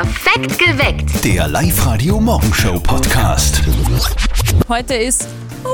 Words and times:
Perfekt 0.00 0.58
geweckt. 0.58 1.24
Der 1.26 1.46
Live-Radio-Morgenshow-Podcast. 1.46 3.60
Heute 4.66 4.94
ist 4.94 5.28
oh, 5.62 5.68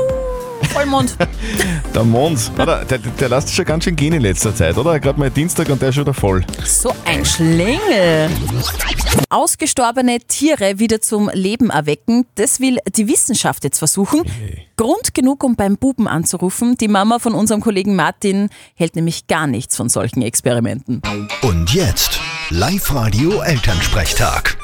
Vollmond. 0.65 1.15
Der 1.95 2.03
Mond, 2.03 2.51
oder? 2.59 2.83
Der, 2.83 2.97
der 2.97 3.29
lässt 3.29 3.47
sich 3.47 3.55
schon 3.55 3.63
ganz 3.63 3.85
schön 3.85 3.95
gehen 3.95 4.11
in 4.11 4.21
letzter 4.21 4.53
Zeit, 4.53 4.77
oder? 4.77 4.99
Gerade 4.99 5.17
mal 5.17 5.31
Dienstag 5.31 5.69
und 5.69 5.81
der 5.81 5.87
ist 5.89 5.95
schon 5.95 6.03
wieder 6.03 6.13
voll. 6.13 6.45
so 6.65 6.93
ein 7.05 7.23
Schlingel. 7.23 8.29
Ausgestorbene 9.29 10.19
Tiere 10.19 10.77
wieder 10.77 10.99
zum 10.99 11.29
Leben 11.33 11.69
erwecken, 11.69 12.25
das 12.35 12.59
will 12.59 12.79
die 12.97 13.07
Wissenschaft 13.07 13.63
jetzt 13.63 13.79
versuchen. 13.79 14.23
Grund 14.75 15.13
genug, 15.13 15.41
um 15.41 15.55
beim 15.55 15.77
Buben 15.77 16.09
anzurufen. 16.09 16.75
Die 16.75 16.89
Mama 16.89 17.19
von 17.19 17.33
unserem 17.33 17.61
Kollegen 17.61 17.95
Martin 17.95 18.49
hält 18.75 18.97
nämlich 18.97 19.27
gar 19.27 19.47
nichts 19.47 19.77
von 19.77 19.87
solchen 19.87 20.21
Experimenten. 20.21 21.01
Und 21.43 21.73
jetzt 21.73 22.19
Live-Radio-Elternsprechtag. 22.49 24.55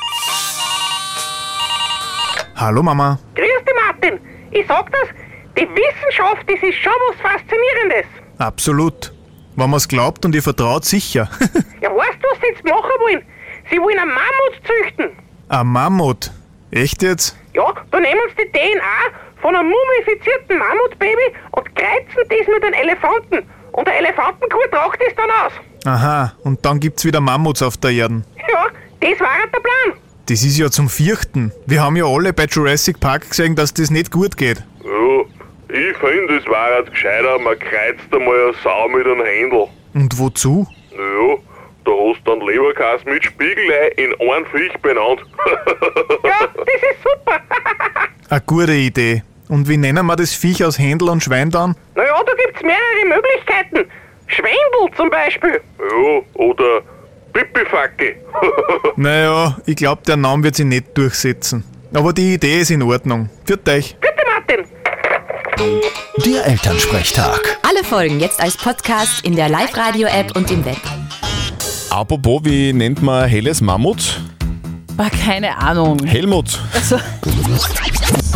Hallo 2.55 2.81
Mama. 2.81 3.19
Grüß 3.35 3.45
dich, 3.45 3.75
Martin. 3.85 4.21
Ich 4.51 4.65
sag 4.67 4.89
das, 4.89 5.09
die 5.57 5.67
Wissenschaft, 5.67 6.49
das 6.49 6.63
ist 6.63 6.75
schon 6.77 6.93
was 7.09 7.17
Faszinierendes. 7.19 8.05
Absolut. 8.37 9.11
Wenn 9.57 9.69
man's 9.69 9.89
glaubt 9.89 10.23
und 10.23 10.33
ihr 10.33 10.41
vertraut, 10.41 10.85
sicher. 10.85 11.29
Ja, 11.81 11.93
weißt 11.93 12.19
du, 12.21 12.27
was 12.31 12.39
sie 12.39 12.47
jetzt 12.53 12.63
machen 12.63 12.89
wollen? 13.01 13.21
Sie 13.69 13.77
wollen 13.81 13.99
einen 13.99 14.11
Mammut 14.11 14.61
züchten. 14.65 15.09
Ein 15.49 15.67
Mammut. 15.67 16.31
Echt 16.71 17.03
jetzt? 17.03 17.35
Ja, 17.53 17.65
da 17.91 17.99
nehmen 17.99 18.21
sie 18.37 18.45
die 18.45 18.51
DNA 18.51 19.11
von 19.41 19.53
einem 19.57 19.69
mumifizierten 19.69 20.57
Mammutbaby 20.57 21.33
und 21.51 21.75
kreuzen 21.75 22.23
das 22.29 22.47
mit 22.47 22.63
einem 22.63 22.75
Elefanten. 22.75 23.43
Und 23.73 23.85
der 23.85 23.97
Elefantenkur 23.99 24.71
tragt 24.71 25.01
das 25.05 25.13
dann 25.15 25.29
aus. 25.45 25.51
Aha, 25.85 26.33
und 26.43 26.65
dann 26.65 26.79
gibt's 26.79 27.03
wieder 27.05 27.19
Mammuts 27.19 27.61
auf 27.61 27.77
der 27.77 27.91
Erde. 27.91 28.23
Ja, 28.37 28.65
das 29.01 29.19
war 29.19 29.27
der 29.53 29.59
Plan. 29.59 29.99
Das 30.27 30.43
ist 30.43 30.57
ja 30.57 30.69
zum 30.71 30.87
Vierten. 30.89 31.51
Wir 31.65 31.81
haben 31.83 31.97
ja 31.97 32.05
alle 32.05 32.31
bei 32.31 32.45
Jurassic 32.45 32.99
Park 32.99 33.29
gesehen, 33.29 33.55
dass 33.55 33.73
das 33.73 33.89
nicht 33.91 34.11
gut 34.11 34.37
geht. 34.37 34.63
Ja, 34.83 35.21
ich 35.69 35.97
finde, 35.97 36.37
es 36.37 36.47
war 36.47 36.79
jetzt 36.79 36.91
gescheiter, 36.91 37.37
man 37.39 37.59
kreuzt 37.59 38.13
einmal 38.13 38.35
eine 38.45 38.53
Sau 38.63 38.87
mit 38.87 39.05
einem 39.05 39.23
Händel. 39.25 39.67
Und 39.93 40.17
wozu? 40.17 40.65
Naja, 40.91 41.37
da 41.83 41.91
hast 41.91 42.21
du 42.25 42.31
dann 42.31 42.47
Leberkäse 42.47 43.03
mit 43.09 43.25
Spiegelei 43.25 43.87
in 43.97 44.13
einen 44.21 44.45
Fisch 44.45 44.73
benannt. 44.81 45.19
Ja, 46.23 46.47
das 46.55 46.65
ist 46.75 47.03
super. 47.03 47.41
Eine 48.29 48.41
gute 48.45 48.73
Idee. 48.73 49.23
Und 49.49 49.67
wie 49.67 49.75
nennen 49.75 50.05
wir 50.05 50.15
das 50.15 50.33
Viech 50.33 50.63
aus 50.63 50.79
Händel 50.79 51.09
und 51.09 51.21
Schwein 51.21 51.49
dann? 51.51 51.75
naja, 51.95 52.13
da 52.25 52.31
gibt's 52.45 52.61
mehrere 52.63 53.05
Möglichkeiten. 53.21 53.89
Schwendel 54.27 54.95
zum 54.97 55.09
Beispiel. 55.09 55.61
ja, 55.79 56.21
oder 56.35 56.81
Pipifacke. 57.33 58.15
Naja, 58.95 59.57
ich 59.65 59.75
glaube, 59.75 60.01
der 60.07 60.17
Name 60.17 60.43
wird 60.43 60.55
sich 60.55 60.65
nicht 60.65 60.95
durchsetzen. 60.97 61.63
Aber 61.93 62.13
die 62.13 62.35
Idee 62.35 62.59
ist 62.59 62.69
in 62.71 62.81
Ordnung. 62.83 63.29
Führt 63.45 63.67
euch. 63.69 63.95
Bitte, 63.99 64.13
Martin. 64.27 64.65
Der 66.25 66.45
Elternsprechtag. 66.45 67.57
Alle 67.67 67.83
Folgen 67.83 68.19
jetzt 68.19 68.39
als 68.41 68.55
Podcast 68.57 69.25
in 69.25 69.35
der 69.35 69.49
Live-Radio-App 69.49 70.35
und 70.35 70.49
im 70.51 70.63
Web. 70.65 70.77
Apropos, 71.89 72.41
wie 72.43 72.73
nennt 72.73 73.01
man 73.01 73.27
helles 73.27 73.61
Mammut? 73.61 74.21
War 74.95 75.09
keine 75.09 75.57
Ahnung. 75.57 76.03
Helmut. 76.05 76.59
Also, 76.73 76.97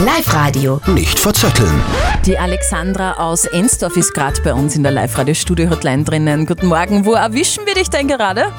Live-Radio. 0.04 0.82
Nicht 0.88 1.20
verzetteln. 1.20 1.82
Die 2.28 2.38
Alexandra 2.38 3.14
aus 3.14 3.46
Ensdorf 3.46 3.96
ist 3.96 4.14
gerade 4.14 4.42
bei 4.42 4.54
uns 4.54 4.76
in 4.76 4.84
der 4.84 4.92
Live-Radio-Studio-Hotline 4.92 6.04
drinnen. 6.04 6.46
Guten 6.46 6.68
Morgen. 6.68 7.06
Wo 7.06 7.14
erwischen 7.14 7.66
wir 7.66 7.74
dich 7.74 7.90
denn 7.90 8.10
gerade? 8.10 8.52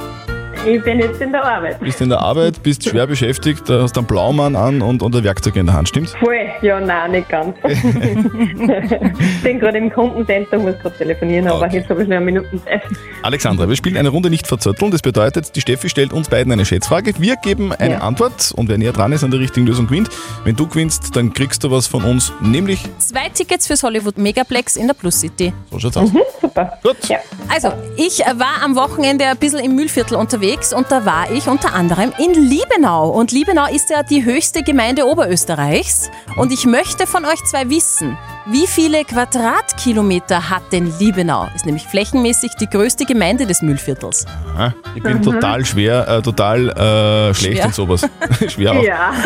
Ich 0.70 0.82
bin 0.82 0.98
jetzt 0.98 1.20
in 1.22 1.32
der 1.32 1.42
Arbeit. 1.44 1.80
Bist 1.80 2.00
in 2.02 2.10
der 2.10 2.18
Arbeit, 2.20 2.62
bist 2.62 2.84
schwer 2.86 3.06
beschäftigt, 3.06 3.68
da 3.70 3.82
hast 3.82 3.96
einen 3.96 4.06
Blaumann 4.06 4.54
an 4.54 4.82
und, 4.82 5.02
und 5.02 5.16
ein 5.16 5.24
Werkzeug 5.24 5.56
in 5.56 5.64
der 5.66 5.74
Hand, 5.74 5.88
stimmt's? 5.88 6.14
Voll? 6.20 6.36
Ja, 6.60 6.78
nein, 6.78 7.12
nicht 7.12 7.28
ganz. 7.30 7.56
ich 7.64 9.42
bin 9.42 9.60
gerade 9.60 9.78
im 9.78 9.90
Kundencenter, 9.92 10.58
muss 10.58 10.74
gerade 10.82 10.96
telefonieren, 10.96 11.46
aber 11.48 11.66
Okay. 11.66 11.78
jetzt 11.78 11.88
habe 11.90 12.02
ich 12.02 12.08
noch 12.08 12.16
eine 12.16 12.24
Minute 12.24 12.48
Zeit. 12.64 12.82
Alexandra, 13.22 13.68
wir 13.68 13.76
spielen 13.76 13.96
eine 13.96 14.10
Runde 14.10 14.28
nicht 14.30 14.46
verzötteln. 14.46 14.90
Das 14.90 15.00
bedeutet, 15.02 15.56
die 15.56 15.60
Steffi 15.60 15.88
stellt 15.88 16.12
uns 16.12 16.28
beiden 16.28 16.52
eine 16.52 16.64
Schätzfrage. 16.64 17.12
Wir 17.18 17.36
geben 17.36 17.72
eine 17.72 17.94
Ja. 17.94 18.00
Antwort 18.00 18.52
und 18.54 18.68
wer 18.68 18.76
näher 18.78 18.92
dran 18.92 19.12
ist 19.12 19.24
an 19.24 19.30
der 19.30 19.40
richtigen 19.40 19.66
Lösung 19.66 19.86
gewinnt. 19.86 20.10
Wenn 20.44 20.56
du 20.56 20.66
gewinnst, 20.66 21.16
dann 21.16 21.32
kriegst 21.32 21.64
du 21.64 21.70
was 21.70 21.86
von 21.86 22.04
uns, 22.04 22.32
nämlich, 22.40 22.80
Zwei 22.98 23.28
Tickets 23.32 23.66
fürs 23.66 23.82
Hollywood 23.82 24.18
Megaplex 24.18 24.76
in 24.76 24.86
der 24.86 24.94
Plus 24.94 25.20
City. 25.20 25.52
so 25.70 25.78
schaut's 25.78 25.96
aus. 25.96 26.10
Super. 26.40 26.78
Gut. 26.82 26.96
Ja. 27.08 27.18
Also, 27.52 27.72
ich 27.96 28.20
äh, 28.24 28.38
war 28.38 28.62
am 28.64 28.76
Wochenende 28.76 29.24
ein 29.26 29.36
bisschen 29.36 29.60
im 29.60 29.74
Mühlviertel 29.74 30.16
unterwegs 30.16 30.57
und 30.74 30.90
da 30.90 31.04
war 31.06 31.30
ich 31.30 31.46
unter 31.48 31.74
anderem 31.74 32.12
in 32.18 32.32
Liebenau. 32.34 33.08
Und 33.10 33.30
Liebenau 33.32 33.66
ist 33.72 33.90
ja 33.90 34.02
die 34.02 34.24
höchste 34.24 34.62
Gemeinde 34.62 35.06
Oberösterreichs. 35.06 36.10
Und 36.36 36.52
ich 36.52 36.66
möchte 36.66 37.06
von 37.06 37.24
euch 37.24 37.42
zwei 37.44 37.68
wissen, 37.70 38.18
wie 38.46 38.66
viele 38.66 39.04
Quadratkilometer 39.04 40.50
hat 40.50 40.62
denn 40.72 40.92
Liebenau? 40.98 41.48
Ist 41.54 41.64
nämlich 41.66 41.86
flächenmäßig 41.86 42.52
die 42.60 42.66
größte 42.68 43.04
Gemeinde 43.04 43.46
des 43.46 43.62
Mühlviertels. 43.62 44.26
Aha. 44.54 44.74
Ich 44.94 45.02
bin 45.02 45.22
total 45.22 45.64
schwer, 45.64 46.06
äh, 46.08 46.22
total 46.22 46.68
äh, 46.70 47.34
schlecht 47.34 47.56
Schwer. 47.58 47.64
in 47.66 47.72
sowas. 47.72 48.08
schwer 48.48 48.72
auch. 48.72 48.82
Ja. 48.82 49.12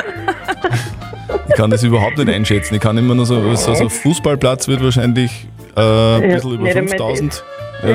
Ich 1.48 1.54
kann 1.56 1.70
das 1.70 1.82
überhaupt 1.82 2.16
nicht 2.18 2.28
einschätzen. 2.30 2.74
Ich 2.74 2.80
kann 2.80 2.96
immer 2.96 3.14
nur 3.14 3.26
so, 3.26 3.54
so, 3.56 3.74
so 3.74 3.82
ein 3.84 3.90
Fußballplatz 3.90 4.68
wird 4.68 4.82
wahrscheinlich 4.82 5.46
äh, 5.76 5.80
ein 5.80 6.22
Ja, 6.30 6.34
bisschen 6.36 6.52
über 6.54 6.62
nicht 6.64 6.76
einmal 6.76 6.88
5000. 6.90 7.44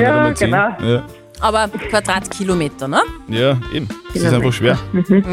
Ja, 0.00 0.34
10. 0.34 0.50
genau. 0.50 0.68
Ja, 0.80 1.02
Aber 1.40 1.68
Quadratkilometer, 1.68 2.88
ne? 2.88 3.00
ja, 3.28 3.56
eben. 3.72 3.88
Es 4.14 4.22
ist 4.22 4.32
einfach 4.32 4.52
schwer. 4.52 4.78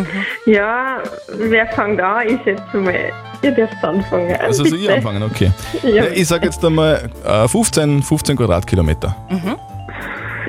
Ja, 0.45 0.97
wer 1.29 1.67
fängt 1.67 1.99
an? 1.99 2.27
Ich 2.27 2.39
schätze 2.43 2.77
mal, 2.77 2.93
ihr 3.41 3.51
dürft 3.51 3.83
anfangen. 3.83 4.35
Also 4.39 4.63
so 4.63 4.71
Bitte. 4.71 4.83
ihr 4.83 4.94
anfangen, 4.94 5.23
okay. 5.23 5.51
Ja. 5.81 6.05
Ich 6.13 6.27
sage 6.27 6.45
jetzt 6.45 6.63
einmal 6.63 7.09
äh, 7.25 7.47
15, 7.47 8.03
15 8.03 8.38
Quadratkilometer. 8.38 9.15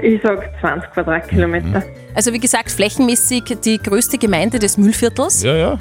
Ich 0.02 0.20
sag 0.22 0.50
20 0.60 0.90
Quadratkilometer. 0.92 1.82
Also 2.14 2.32
wie 2.32 2.38
gesagt, 2.38 2.70
flächenmäßig 2.70 3.56
die 3.64 3.78
größte 3.78 4.18
Gemeinde 4.18 4.58
des 4.58 4.76
Mühlviertels. 4.76 5.42
Ja, 5.42 5.54
ja, 5.54 5.78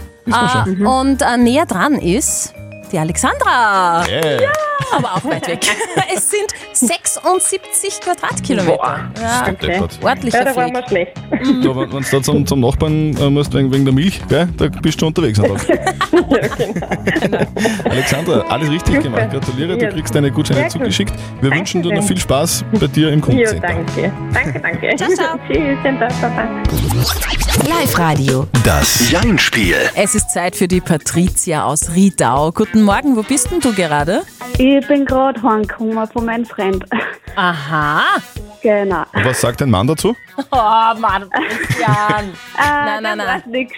schon. 0.66 0.86
Und 0.86 1.22
äh, 1.22 1.38
näher 1.38 1.66
dran 1.66 1.96
ist 1.96 2.54
die 2.92 2.98
Alexandra. 2.98 4.06
Yeah. 4.08 4.40
Aber 4.96 5.16
auch 5.16 5.26
weit 5.26 5.48
weg. 5.48 5.60
es 6.16 6.30
sind 6.30 6.48
76 6.74 8.00
Quadratkilometer. 8.02 8.78
Boah. 8.78 9.10
Ja, 9.22 9.42
Stimmt, 9.44 9.64
Deppert. 9.64 10.00
ordentlicher 10.04 10.38
Ja, 10.40 10.44
da 10.46 10.56
waren 10.56 10.74
wir 10.74 10.88
schlecht. 10.88 11.12
Du, 11.64 11.76
wenn 11.76 11.90
du 11.90 12.00
da 12.12 12.22
zum, 12.22 12.46
zum 12.46 12.60
Nachbarn 12.60 13.16
äh, 13.18 13.30
musst 13.30 13.54
wegen, 13.54 13.72
wegen 13.74 13.86
der 13.86 13.94
Milch, 13.94 14.22
gell? 14.28 14.48
da 14.58 14.68
bist 14.68 15.02
du 15.02 15.08
unterwegs. 15.08 15.40
am 15.40 15.58
Tag. 15.58 15.80
Alexandra, 17.86 18.46
alles 18.50 18.70
richtig 18.70 19.02
gemacht. 19.02 19.30
Gratuliere, 19.32 19.78
du 19.78 19.86
Ja. 19.86 19.92
kriegst 19.92 20.14
deine 20.16 20.32
Gutscheine 20.32 20.68
zugeschickt. 20.68 21.14
Wir 21.42 21.50
Danke 21.50 21.58
wünschen 21.60 21.82
dir 21.84 21.94
noch 21.96 22.04
viel 22.06 22.18
Spaß 22.20 22.66
bei 22.80 22.88
dir 22.88 23.10
im 23.12 23.20
Ja, 23.20 23.26
Kundencenter. 23.26 23.68
danke. 23.68 24.12
Danke, 24.34 24.60
danke. 24.60 24.96
Ciao, 24.96 25.10
ciao. 25.14 25.38
Tschüss, 25.48 25.58
schönen 25.82 26.00
Tag, 26.00 26.22
Baba. 26.22 26.48
Live-Radio. 27.68 28.48
Das 28.64 29.10
Jein-Spiel. 29.10 29.76
Es 29.96 30.14
ist 30.16 30.30
Zeit 30.32 30.56
für 30.56 30.68
die 30.68 30.82
Patricia 30.82 31.64
aus 31.66 31.94
Riedau. 31.96 32.52
Guten 32.52 32.84
Morgen, 32.84 33.16
wo 33.16 33.24
bist 33.24 33.50
denn 33.52 33.60
du 33.60 33.74
gerade? 33.74 34.24
Ich 34.58 34.65
bin 34.88 35.06
gerade 35.06 35.42
heimgekommen 35.42 36.08
von 36.08 36.26
meinem 36.26 36.46
Freund. 36.46 36.86
Aha. 37.36 38.04
genau. 38.62 39.04
Und 39.14 39.26
was 39.26 39.42
sagt 39.42 39.62
dein 39.62 39.70
Mann 39.70 39.88
dazu? 39.88 40.16
Oh 40.52 41.00
Mann, 41.00 41.30
Christian. 41.30 42.34
nein, 42.58 43.04
nein, 43.04 43.18
nein. 43.18 43.44
Nix. 43.48 43.74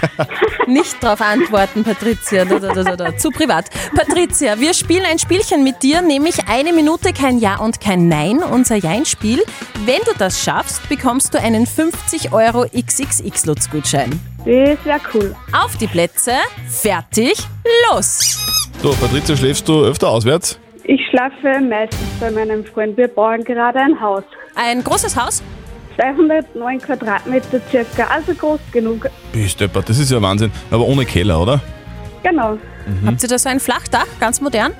Nicht 0.66 1.02
darauf 1.02 1.20
antworten, 1.20 1.84
Patricia. 1.84 2.46
Da, 2.46 2.58
da, 2.58 2.72
da, 2.72 2.82
da, 2.82 2.96
da. 2.96 3.16
Zu 3.18 3.30
privat. 3.30 3.66
Patricia, 3.94 4.58
wir 4.58 4.72
spielen 4.72 5.04
ein 5.04 5.18
Spielchen 5.18 5.62
mit 5.64 5.82
dir, 5.82 6.00
nämlich 6.00 6.48
eine 6.48 6.72
Minute 6.72 7.12
kein 7.12 7.38
Ja 7.40 7.56
und 7.56 7.80
kein 7.82 8.08
Nein, 8.08 8.38
unser 8.42 8.76
Jein-Spiel. 8.76 9.42
Wenn 9.84 10.00
du 10.06 10.12
das 10.16 10.42
schaffst, 10.42 10.88
bekommst 10.88 11.34
du 11.34 11.38
einen 11.40 11.66
50 11.66 12.32
Euro 12.32 12.64
XXX-Lutz-Gutschein. 12.64 14.18
Das 14.44 14.84
wäre 14.84 15.00
cool. 15.14 15.34
Auf 15.52 15.76
die 15.76 15.86
Plätze, 15.86 16.32
fertig, 16.68 17.34
los! 17.88 18.38
Du, 18.82 18.92
Patricia, 18.94 19.36
schläfst 19.36 19.68
du 19.68 19.84
öfter 19.84 20.08
auswärts? 20.08 20.58
Ich 20.84 21.00
schlafe 21.10 21.60
meistens 21.60 22.08
bei 22.18 22.30
meinem 22.30 22.64
Freund. 22.64 22.96
Wir 22.96 23.06
bauen 23.06 23.44
gerade 23.44 23.78
ein 23.78 24.00
Haus. 24.00 24.24
Ein 24.56 24.82
großes 24.82 25.16
Haus? 25.16 25.42
209 25.94 26.80
Quadratmeter 26.80 27.60
circa, 27.70 28.08
also 28.08 28.34
groß 28.34 28.58
genug. 28.72 29.08
Bist 29.32 29.60
deppert, 29.60 29.88
das 29.88 29.98
ist 29.98 30.10
ja 30.10 30.20
Wahnsinn. 30.20 30.50
Aber 30.70 30.86
ohne 30.86 31.04
Keller, 31.04 31.40
oder? 31.40 31.60
Genau. 32.24 32.58
Habt 33.06 33.22
ihr 33.22 33.28
da 33.28 33.38
so 33.38 33.48
ein 33.48 33.60
Flachdach, 33.60 34.06
ganz 34.18 34.40
modern? 34.40 34.72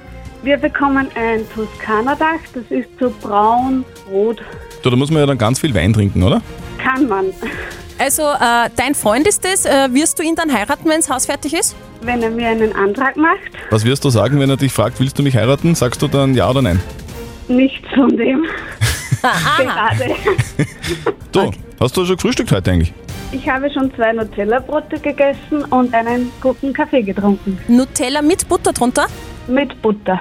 Wir 0.42 0.56
bekommen 0.56 1.06
ein 1.14 1.44
Toskana-Dach, 1.54 2.40
das 2.54 2.64
ist 2.70 2.88
so 2.98 3.14
braun-rot. 3.22 4.42
Du, 4.82 4.90
da 4.90 4.96
muss 4.96 5.10
man 5.10 5.20
ja 5.20 5.26
dann 5.26 5.38
ganz 5.38 5.60
viel 5.60 5.72
Wein 5.72 5.92
trinken, 5.92 6.24
oder? 6.24 6.42
Kann 6.82 7.06
man. 7.06 7.26
Also, 8.02 8.22
äh, 8.22 8.68
dein 8.74 8.96
Freund 8.96 9.28
ist 9.28 9.44
es. 9.44 9.64
Äh, 9.64 9.94
wirst 9.94 10.18
du 10.18 10.24
ihn 10.24 10.34
dann 10.34 10.52
heiraten, 10.52 10.88
wenn 10.88 10.96
das 10.96 11.08
Haus 11.08 11.26
fertig 11.26 11.54
ist? 11.54 11.76
Wenn 12.00 12.20
er 12.20 12.30
mir 12.30 12.48
einen 12.48 12.74
Antrag 12.74 13.16
macht, 13.16 13.38
Was 13.70 13.84
wirst 13.84 14.04
du 14.04 14.10
sagen, 14.10 14.40
wenn 14.40 14.50
er 14.50 14.56
dich 14.56 14.72
fragt, 14.72 14.98
willst 14.98 15.20
du 15.20 15.22
mich 15.22 15.36
heiraten? 15.36 15.76
Sagst 15.76 16.02
du 16.02 16.08
dann 16.08 16.34
ja 16.34 16.50
oder 16.50 16.62
nein? 16.62 16.80
nichts 17.46 17.86
von 17.94 18.08
dem. 18.16 18.44
Gerade. 19.56 20.16
Du, 21.30 21.52
hast 21.78 21.96
du 21.96 22.04
schon 22.04 22.16
gefrühstückt 22.16 22.50
heute 22.50 22.72
eigentlich? 22.72 22.92
Ich 23.30 23.48
habe 23.48 23.70
schon 23.70 23.94
zwei 23.94 24.12
Nutella-Brote 24.12 24.98
gegessen 24.98 25.62
und 25.70 25.94
einen 25.94 26.32
guten 26.40 26.72
Kaffee 26.72 27.02
getrunken. 27.02 27.56
Nutella 27.68 28.20
mit 28.20 28.48
Butter 28.48 28.72
drunter? 28.72 29.06
Mit 29.48 29.80
Butter. 29.82 30.20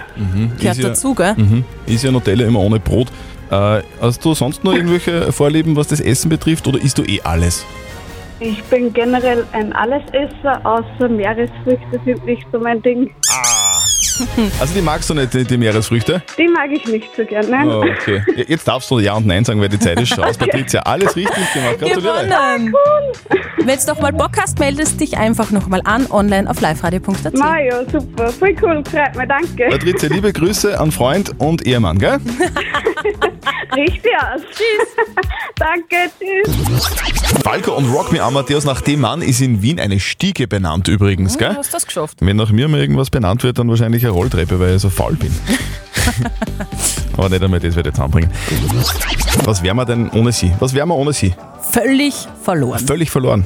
Gehört 0.60 0.78
Ist 0.78 0.84
ja- 0.84 0.90
dazu, 0.90 1.14
gell? 1.14 1.34
Mhm. 1.38 1.64
Ist 1.86 2.04
ja 2.04 2.12
Nutella 2.12 2.46
immer 2.48 2.60
ohne 2.60 2.80
Brot. 2.80 3.08
Äh, 3.50 3.82
hast 4.02 4.24
du 4.24 4.34
sonst 4.34 4.64
noch 4.64 4.74
irgendwelche 4.74 5.32
Vorlieben, 5.32 5.76
was 5.76 5.88
das 5.88 6.00
Essen 6.00 6.30
betrifft, 6.30 6.68
oder 6.68 6.82
isst 6.82 6.98
du 6.98 7.04
eh 7.04 7.22
alles? 7.24 7.66
Ich 8.40 8.64
bin 8.64 8.92
generell 8.92 9.46
ein 9.52 9.72
Allesesser, 9.74 10.60
außer 10.64 11.08
Meeresfrüchte 11.10 12.00
sind 12.06 12.26
nicht 12.26 12.46
so 12.52 12.60
mein 12.60 12.82
Ding. 12.82 13.12
Also 14.60 14.74
die 14.74 14.82
magst 14.82 15.10
du 15.10 15.14
nicht, 15.14 15.34
die, 15.34 15.44
die 15.44 15.58
Meeresfrüchte? 15.58 16.22
Die 16.38 16.48
mag 16.48 16.70
ich 16.72 16.86
nicht 16.86 17.10
so 17.16 17.24
gern, 17.26 17.50
nein. 17.50 17.68
Oh, 17.68 17.82
okay. 17.82 18.22
Jetzt 18.48 18.68
darfst 18.68 18.90
du 18.92 19.00
Ja 19.00 19.16
und 19.16 19.26
Nein 19.26 19.44
sagen, 19.44 19.60
weil 19.62 19.70
die 19.70 19.80
Zeit 19.80 20.00
ist 20.00 20.10
schon 20.10 20.24
aus. 20.24 20.38
Patricia, 20.40 20.82
alles 20.82 21.16
richtig 21.16 21.54
gemacht. 21.54 21.80
Gratuliere. 21.80 22.26
Gewonnen! 22.26 22.74
Wenn 23.64 23.80
du 23.80 23.86
noch 23.88 24.02
mal 24.02 24.12
Bock 24.12 24.32
hast, 24.42 24.60
meldest 24.60 25.00
dich 25.00 25.18
einfach 25.18 25.52
noch 25.52 25.68
mal 25.68 25.82
an, 25.84 26.08
online 26.10 26.50
auf 26.50 26.62
liveradio.at. 26.62 27.34
Mario, 27.36 27.86
super, 27.92 28.30
voll 28.30 28.56
cool, 28.62 28.84
freut 28.90 29.16
mich, 29.16 29.28
danke. 29.28 29.68
Patricia, 29.70 30.10
liebe 30.10 30.34
Grüße 30.34 30.80
an 30.80 30.92
Freund 30.92 31.32
und 31.38 31.66
Ehemann, 31.66 32.00
gell? 32.00 32.20
Richtig 33.76 34.12
aus. 34.18 34.42
Tschüss. 34.52 35.06
danke, 35.56 35.96
tschüss. 36.20 36.88
Falco 37.44 37.74
und 37.76 37.90
Rock 37.92 38.12
Me 38.12 38.22
Amadeus, 38.22 38.66
nach 38.66 38.82
dem 38.82 39.02
Mann 39.02 39.22
ist 39.22 39.42
in 39.42 39.62
Wien 39.62 39.80
eine 39.80 40.00
Stiege 40.00 40.48
benannt 40.48 40.88
übrigens, 40.88 41.34
Du 41.34 41.40
gell? 41.40 41.56
hast 41.56 41.74
das 41.74 41.86
geschafft. 41.86 42.18
Wenn 42.22 42.38
nach 42.38 42.52
mir 42.52 42.68
mal 42.68 42.80
irgendwas 42.80 43.10
benannt 43.10 43.44
wird, 43.44 43.60
dann 43.60 43.70
wahrscheinlich 43.70 44.04
eine 44.04 44.12
Rolltreppe, 44.14 44.60
weil 44.60 44.76
ich 44.76 44.82
so 44.82 44.90
faul 44.90 45.16
bin. 45.16 45.34
Aber 47.18 47.30
nicht 47.30 47.44
einmal 47.44 47.60
das 47.60 47.76
werde 47.76 47.90
ich 47.90 47.96
jetzt 47.96 48.02
anbringen. 48.04 48.32
Was 49.46 49.62
wären 49.64 49.78
wir 49.78 49.86
denn 49.86 50.10
ohne 50.10 50.32
sie? 50.32 50.52
Was 50.60 50.74
wären 50.74 50.90
wir 50.90 50.96
ohne 50.96 51.14
sie? 51.14 51.34
Völlig 51.72 52.14
verloren. 52.44 52.80
Völlig 52.80 53.10
verloren. 53.10 53.46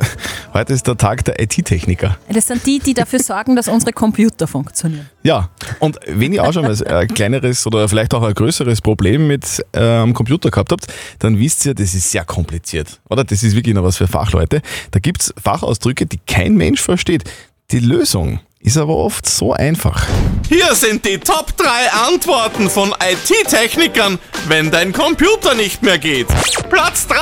Heute 0.52 0.72
ist 0.72 0.86
der 0.86 0.96
Tag 0.96 1.24
der 1.24 1.40
IT-Techniker. 1.40 2.16
Das 2.28 2.46
sind 2.46 2.66
die, 2.66 2.78
die 2.78 2.94
dafür 2.94 3.18
sorgen, 3.18 3.56
dass 3.56 3.68
unsere 3.68 3.92
Computer 3.92 4.46
funktionieren. 4.46 5.08
Ja, 5.22 5.50
und 5.78 5.98
wenn 6.06 6.32
ihr 6.32 6.44
auch 6.44 6.52
schon 6.52 6.62
mal 6.62 6.86
ein 6.86 7.08
kleineres 7.08 7.66
oder 7.66 7.88
vielleicht 7.88 8.14
auch 8.14 8.22
ein 8.22 8.34
größeres 8.34 8.80
Problem 8.80 9.26
mit 9.26 9.64
äh, 9.72 9.80
am 9.80 10.14
Computer 10.14 10.50
gehabt 10.50 10.72
habt, 10.72 10.86
dann 11.18 11.38
wisst 11.38 11.64
ihr, 11.66 11.74
das 11.74 11.94
ist 11.94 12.10
sehr 12.10 12.24
kompliziert. 12.24 13.00
Oder? 13.08 13.24
Das 13.24 13.42
ist 13.42 13.54
wirklich 13.54 13.74
noch 13.74 13.84
was 13.84 13.96
für 13.96 14.08
Fachleute. 14.08 14.62
Da 14.90 15.00
gibt's 15.00 15.32
Fachausdrücke, 15.42 16.06
die 16.06 16.18
kein 16.26 16.56
Mensch 16.56 16.80
versteht. 16.80 17.24
Die 17.70 17.80
Lösung 17.80 18.40
ist 18.62 18.76
aber 18.78 18.94
oft 18.96 19.28
so 19.28 19.52
einfach. 19.52 20.06
Hier 20.48 20.72
sind 20.74 21.04
die 21.04 21.18
Top 21.18 21.56
3 21.56 21.66
Antworten 22.08 22.70
von 22.70 22.94
IT-Technikern, 23.02 24.18
wenn 24.46 24.70
dein 24.70 24.92
Computer 24.92 25.54
nicht 25.54 25.82
mehr 25.82 25.98
geht. 25.98 26.28
Platz 26.70 27.06
3, 27.08 27.16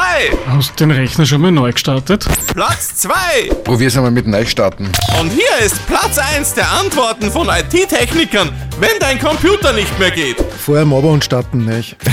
Hast 0.49 0.79
den 0.79 0.91
Rechner 0.91 1.25
schon 1.25 1.41
mal 1.41 1.51
neu 1.51 1.73
gestartet? 1.73 2.27
Platz 2.53 2.97
2 2.97 3.13
Probier's 3.65 3.97
einmal 3.97 4.11
mit 4.11 4.27
Neustarten. 4.27 4.91
und 5.21 5.31
hier 5.31 5.65
ist 5.65 5.87
Platz 5.87 6.19
1 6.19 6.55
der 6.55 6.71
Antworten 6.73 7.31
von 7.31 7.49
IT-Technikern, 7.49 8.51
wenn 8.79 8.99
dein 9.01 9.19
Computer 9.19 9.73
nicht 9.73 9.99
mehr 9.99 10.11
geht. 10.11 10.37
Vorher 10.59 10.85
Mobber 10.85 11.21
starten, 11.23 11.65
nicht? 11.65 11.97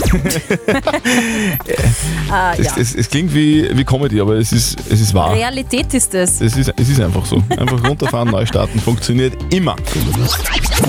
Ah, 2.29 2.53
Es, 2.57 2.65
ja. 2.65 2.73
es, 2.77 2.93
es 2.95 3.09
klingt 3.09 3.33
wie, 3.33 3.69
wie 3.75 3.85
Comedy, 3.85 4.19
aber 4.19 4.33
es 4.35 4.51
ist, 4.51 4.77
es 4.89 4.99
ist 4.99 5.13
wahr. 5.13 5.33
Realität 5.33 5.93
ist 5.93 6.13
es. 6.13 6.41
Es 6.41 6.57
ist, 6.57 6.73
es 6.75 6.89
ist 6.89 6.99
einfach 6.99 7.25
so. 7.25 7.41
Einfach 7.49 7.81
runterfahren, 7.87 8.29
neu 8.29 8.45
starten, 8.45 8.81
funktioniert 8.81 9.16
immer. 9.51 9.75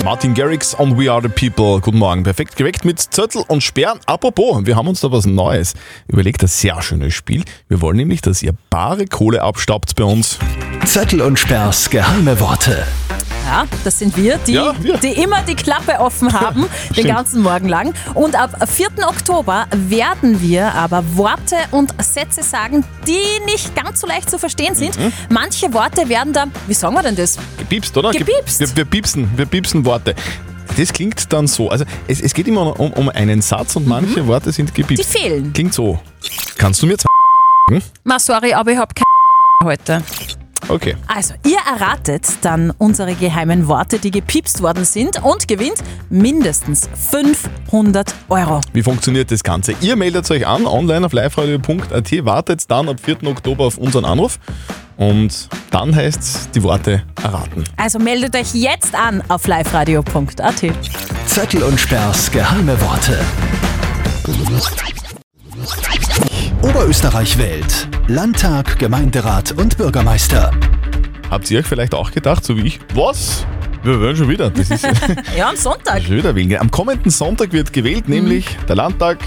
Martin 0.03 0.33
Garrix 0.33 0.73
und 0.73 0.97
We 0.97 1.11
Are 1.11 1.21
the 1.21 1.29
People. 1.29 1.81
Guten 1.81 1.97
Morgen. 1.97 2.23
Perfekt 2.23 2.55
geweckt 2.55 2.85
mit 2.85 2.99
Zettel 2.99 3.43
und 3.47 3.61
Sperren. 3.61 3.99
Apropos, 4.05 4.65
wir 4.65 4.75
haben 4.75 4.87
uns 4.87 5.01
da 5.01 5.11
was 5.11 5.25
Neues 5.25 5.73
überlegt. 6.07 6.41
Ein 6.43 6.47
sehr 6.47 6.81
schönes 6.81 7.13
Spiel. 7.13 7.43
Wir 7.67 7.81
wollen 7.81 7.97
nämlich, 7.97 8.21
dass 8.21 8.43
ihr 8.43 8.53
bare 8.69 9.05
Kohle 9.05 9.41
abstaubt 9.41 9.95
bei 9.95 10.03
uns. 10.03 10.37
Zettel 10.85 11.21
und 11.21 11.37
Sperrs 11.37 11.89
geheime 11.89 12.39
Worte. 12.39 12.85
Ja, 13.49 13.65
das 13.83 13.97
sind 13.97 14.15
wir, 14.15 14.37
die, 14.45 14.51
Ja, 14.53 14.75
wir. 14.79 14.97
die 14.97 15.07
immer 15.13 15.41
die 15.41 15.55
Klappe 15.55 15.99
offen 15.99 16.31
haben, 16.39 16.67
den 16.95 17.07
ganzen 17.07 17.41
Morgen 17.41 17.67
lang. 17.67 17.95
Und 18.13 18.35
ab 18.39 18.69
4. 18.69 18.89
Oktober 19.07 19.65
werden 19.71 20.39
wir 20.39 20.71
aber 20.75 21.03
Worte 21.17 21.55
und 21.71 21.91
Sätze 21.99 22.43
sagen, 22.43 22.83
die 23.07 23.17
nicht 23.51 23.75
ganz 23.75 24.01
so 24.01 24.07
leicht 24.07 24.29
zu 24.29 24.37
verstehen 24.37 24.75
sind. 24.75 24.99
Mhm. 24.99 25.11
Manche 25.29 25.73
Worte 25.73 26.07
werden 26.09 26.31
da, 26.31 26.45
wie 26.67 26.75
sagen 26.75 26.93
wir 26.93 27.01
denn 27.01 27.15
das? 27.15 27.39
Gepiepst, 27.57 27.97
oder? 27.97 28.11
Ge- 28.11 28.19
Gepiepst. 28.19 28.59
Wir, 28.59 28.75
wir 28.75 28.85
piepsen, 28.85 29.27
wir 29.35 29.47
piepsen 29.47 29.83
Worte. 29.83 30.13
Das 30.77 30.93
klingt 30.93 31.33
dann 31.33 31.47
so. 31.47 31.71
Also 31.71 31.85
es, 32.07 32.21
es 32.21 32.35
geht 32.35 32.47
immer 32.47 32.79
um, 32.79 32.93
um 32.93 33.09
einen 33.09 33.41
Satz 33.41 33.75
und 33.75 33.87
manche 33.87 34.27
Worte 34.27 34.51
sind 34.51 34.77
Mhm. 34.77 34.85
Die 34.95 35.03
fehlen. 35.03 35.53
Klingt 35.53 35.73
so. 35.73 35.99
Kannst 36.59 36.83
du 36.83 36.85
mir 36.85 36.99
zwei 36.99 37.07
Ma, 38.03 38.19
sorry, 38.19 38.53
aber 38.53 38.71
ich 38.73 38.77
habe 38.77 38.93
keine 38.93 39.05
heute. 39.71 40.03
Okay. 40.67 40.95
Also, 41.07 41.33
ihr 41.45 41.57
erratet 41.71 42.25
dann 42.41 42.71
unsere 42.77 43.15
geheimen 43.15 43.67
Worte, 43.67 43.99
die 43.99 44.11
gepiepst 44.11 44.61
worden 44.61 44.85
sind 44.85 45.23
und 45.23 45.47
gewinnt 45.47 45.81
mindestens 46.09 46.89
500 47.11 48.13
Euro. 48.29 48.61
Wie 48.73 48.83
funktioniert 48.83 49.31
das 49.31 49.43
Ganze? 49.43 49.73
Ihr 49.81 49.95
meldet 49.95 50.29
euch 50.29 50.45
an, 50.45 50.65
online 50.65 51.05
auf 51.05 51.13
liveradio.at, 51.13 52.25
wartet 52.25 52.69
dann 52.69 52.89
ab 52.89 52.97
4. 53.01 53.23
Oktober 53.25 53.65
auf 53.65 53.77
unseren 53.77 54.05
Anruf 54.05 54.39
und 54.97 55.47
dann 55.71 55.95
heißt 55.95 56.21
es 56.21 56.51
die 56.51 56.61
Worte 56.61 57.03
erraten. 57.23 57.63
Also 57.77 57.99
meldet 57.99 58.35
euch 58.35 58.53
jetzt 58.53 58.93
an 58.93 59.23
auf 59.29 59.47
liveradio.at. 59.47 60.65
Zettel 61.25 61.63
und 61.63 61.79
Sperrs 61.79 62.29
geheime 62.31 62.79
Worte. 62.81 63.17
Oberösterreich 66.89 67.37
wählt. 67.37 67.87
Landtag, 68.07 68.79
Gemeinderat 68.79 69.51
und 69.51 69.77
Bürgermeister. 69.77 70.49
Habt 71.29 71.51
ihr 71.51 71.59
euch 71.59 71.65
vielleicht 71.67 71.93
auch 71.93 72.09
gedacht, 72.09 72.43
so 72.43 72.57
wie 72.57 72.65
ich, 72.65 72.79
was? 72.95 73.45
Wir 73.83 74.01
wollen 74.01 74.15
schon 74.15 74.27
wieder. 74.27 74.49
Das 74.49 74.71
ist 74.71 74.87
Ja, 75.37 75.49
am 75.49 75.55
Sonntag. 75.55 76.01
schon 76.01 76.17
wieder 76.17 76.33
wählen. 76.33 76.57
Am 76.57 76.71
kommenden 76.71 77.11
Sonntag 77.11 77.53
wird 77.53 77.73
gewählt, 77.73 78.09
nämlich 78.09 78.47
der 78.67 78.75
Landtag, 78.77 79.19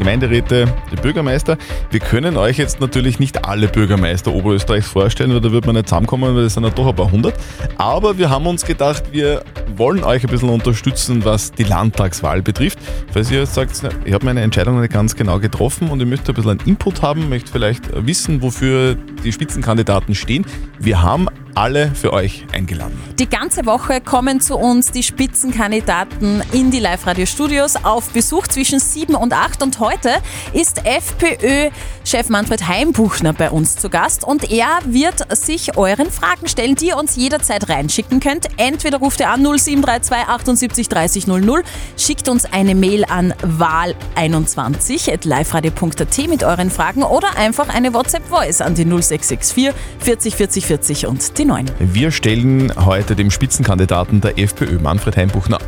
Gemeinderäte, 0.00 0.64
der 0.90 0.96
Bürgermeister. 1.02 1.58
Wir 1.90 2.00
können 2.00 2.38
euch 2.38 2.56
jetzt 2.56 2.80
natürlich 2.80 3.18
nicht 3.18 3.44
alle 3.44 3.68
Bürgermeister 3.68 4.32
Oberösterreichs 4.32 4.88
vorstellen, 4.88 5.32
weil 5.34 5.42
da 5.42 5.52
wird 5.52 5.66
man 5.66 5.74
nicht 5.74 5.88
zusammenkommen, 5.88 6.34
weil 6.34 6.44
es 6.44 6.54
sind 6.54 6.64
ja 6.64 6.70
doch 6.70 6.88
ein 6.88 6.96
paar 6.96 7.12
hundert. 7.12 7.34
Aber 7.76 8.16
wir 8.16 8.30
haben 8.30 8.46
uns 8.46 8.64
gedacht, 8.64 9.04
wir 9.12 9.44
wollen 9.76 10.02
euch 10.02 10.24
ein 10.24 10.30
bisschen 10.30 10.48
unterstützen, 10.48 11.24
was 11.26 11.52
die 11.52 11.64
Landtagswahl 11.64 12.40
betrifft. 12.40 12.78
Falls 13.12 13.30
ihr 13.30 13.40
jetzt 13.40 13.54
sagt, 13.54 13.82
ich 14.06 14.12
habe 14.14 14.24
meine 14.24 14.40
Entscheidung 14.40 14.80
nicht 14.80 14.92
ganz 14.92 15.14
genau 15.14 15.38
getroffen 15.38 15.90
und 15.90 16.00
ihr 16.00 16.06
möchtet 16.06 16.30
ein 16.30 16.34
bisschen 16.34 16.50
einen 16.52 16.60
Input 16.60 17.02
haben, 17.02 17.28
möchtet 17.28 17.50
vielleicht 17.50 17.84
wissen, 18.06 18.40
wofür 18.40 18.96
die 19.22 19.32
Spitzenkandidaten 19.32 20.14
stehen. 20.14 20.46
Wir 20.78 21.02
haben 21.02 21.28
alle 21.54 21.90
für 21.94 22.12
euch 22.12 22.44
eingeladen. 22.52 22.98
Die 23.18 23.28
ganze 23.28 23.66
Woche 23.66 24.00
kommen 24.00 24.40
zu 24.40 24.56
uns 24.56 24.92
die 24.92 25.02
Spitzenkandidaten 25.02 26.42
in 26.52 26.70
die 26.70 26.78
Live-Radio-Studios 26.78 27.84
auf 27.84 28.10
Besuch 28.10 28.46
zwischen 28.46 28.80
7 28.80 29.14
und 29.14 29.32
8. 29.32 29.62
Und 29.62 29.80
heute 29.80 30.10
ist 30.52 30.86
FPÖ-Chef 30.86 32.28
Manfred 32.28 32.66
Heimbuchner 32.66 33.32
bei 33.32 33.50
uns 33.50 33.76
zu 33.76 33.90
Gast. 33.90 34.24
Und 34.24 34.50
er 34.50 34.78
wird 34.86 35.36
sich 35.36 35.76
euren 35.76 36.10
Fragen 36.10 36.48
stellen, 36.48 36.76
die 36.76 36.88
ihr 36.88 36.96
uns 36.96 37.16
jederzeit 37.16 37.68
reinschicken 37.68 38.20
könnt. 38.20 38.48
Entweder 38.56 38.98
ruft 38.98 39.20
ihr 39.20 39.28
an 39.28 39.42
0732 39.42 40.28
78 40.28 40.88
30 40.88 41.26
00, 41.26 41.62
schickt 41.96 42.28
uns 42.28 42.44
eine 42.46 42.74
Mail 42.74 43.04
an 43.04 43.34
wahl21.liveradio.at 43.42 46.18
mit 46.28 46.44
euren 46.44 46.70
Fragen 46.70 47.02
oder 47.02 47.36
einfach 47.36 47.68
eine 47.68 47.92
WhatsApp-Voice 47.92 48.60
an 48.60 48.74
die 48.74 48.84
0664 48.84 49.72
40 49.98 50.36
40 50.36 50.66
40 50.66 51.06
und 51.06 51.38
die 51.40 51.46
9. 51.46 51.64
Wir 51.78 52.10
stellen 52.10 52.70
heute 52.84 53.16
dem 53.16 53.30
Spitzenkandidaten 53.30 54.20
der 54.20 54.38
FPÖ, 54.38 54.78
Manfred 54.78 55.16
Heimbuchner, 55.16 55.58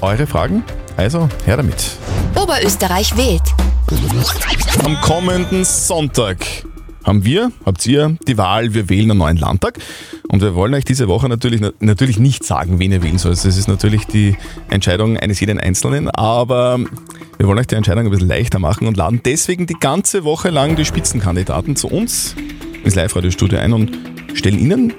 eure 0.00 0.26
Fragen. 0.26 0.64
Also, 0.96 1.28
her 1.46 1.56
damit. 1.56 1.98
Oberösterreich 2.34 3.16
wählt. 3.16 3.42
Am 4.84 5.00
kommenden 5.02 5.64
Sonntag 5.64 6.38
haben 7.04 7.24
wir, 7.24 7.52
habt 7.64 7.86
ihr 7.86 8.16
die 8.26 8.36
Wahl, 8.38 8.74
wir 8.74 8.88
wählen 8.88 9.12
einen 9.12 9.18
neuen 9.18 9.36
Landtag. 9.36 9.78
Und 10.28 10.42
wir 10.42 10.56
wollen 10.56 10.74
euch 10.74 10.84
diese 10.84 11.06
Woche 11.06 11.28
natürlich, 11.28 11.60
natürlich 11.78 12.18
nicht 12.18 12.42
sagen, 12.42 12.80
wen 12.80 12.90
ihr 12.90 13.04
wählen 13.04 13.18
sollt. 13.18 13.36
Das 13.36 13.56
ist 13.56 13.68
natürlich 13.68 14.06
die 14.06 14.36
Entscheidung 14.68 15.16
eines 15.16 15.38
jeden 15.38 15.60
Einzelnen, 15.60 16.10
aber 16.10 16.80
wir 17.38 17.46
wollen 17.46 17.58
euch 17.60 17.68
die 17.68 17.76
Entscheidung 17.76 18.06
ein 18.06 18.10
bisschen 18.10 18.28
leichter 18.28 18.58
machen 18.58 18.88
und 18.88 18.96
laden 18.96 19.20
deswegen 19.24 19.66
die 19.66 19.78
ganze 19.78 20.24
Woche 20.24 20.50
lang 20.50 20.74
die 20.74 20.84
Spitzenkandidaten 20.84 21.76
zu 21.76 21.86
uns 21.86 22.34
ins 22.82 22.96
Live-Radio-Studio 22.96 23.60
ein 23.60 23.72
und 23.72 23.92
stellen 24.34 24.58
ihnen 24.58 24.92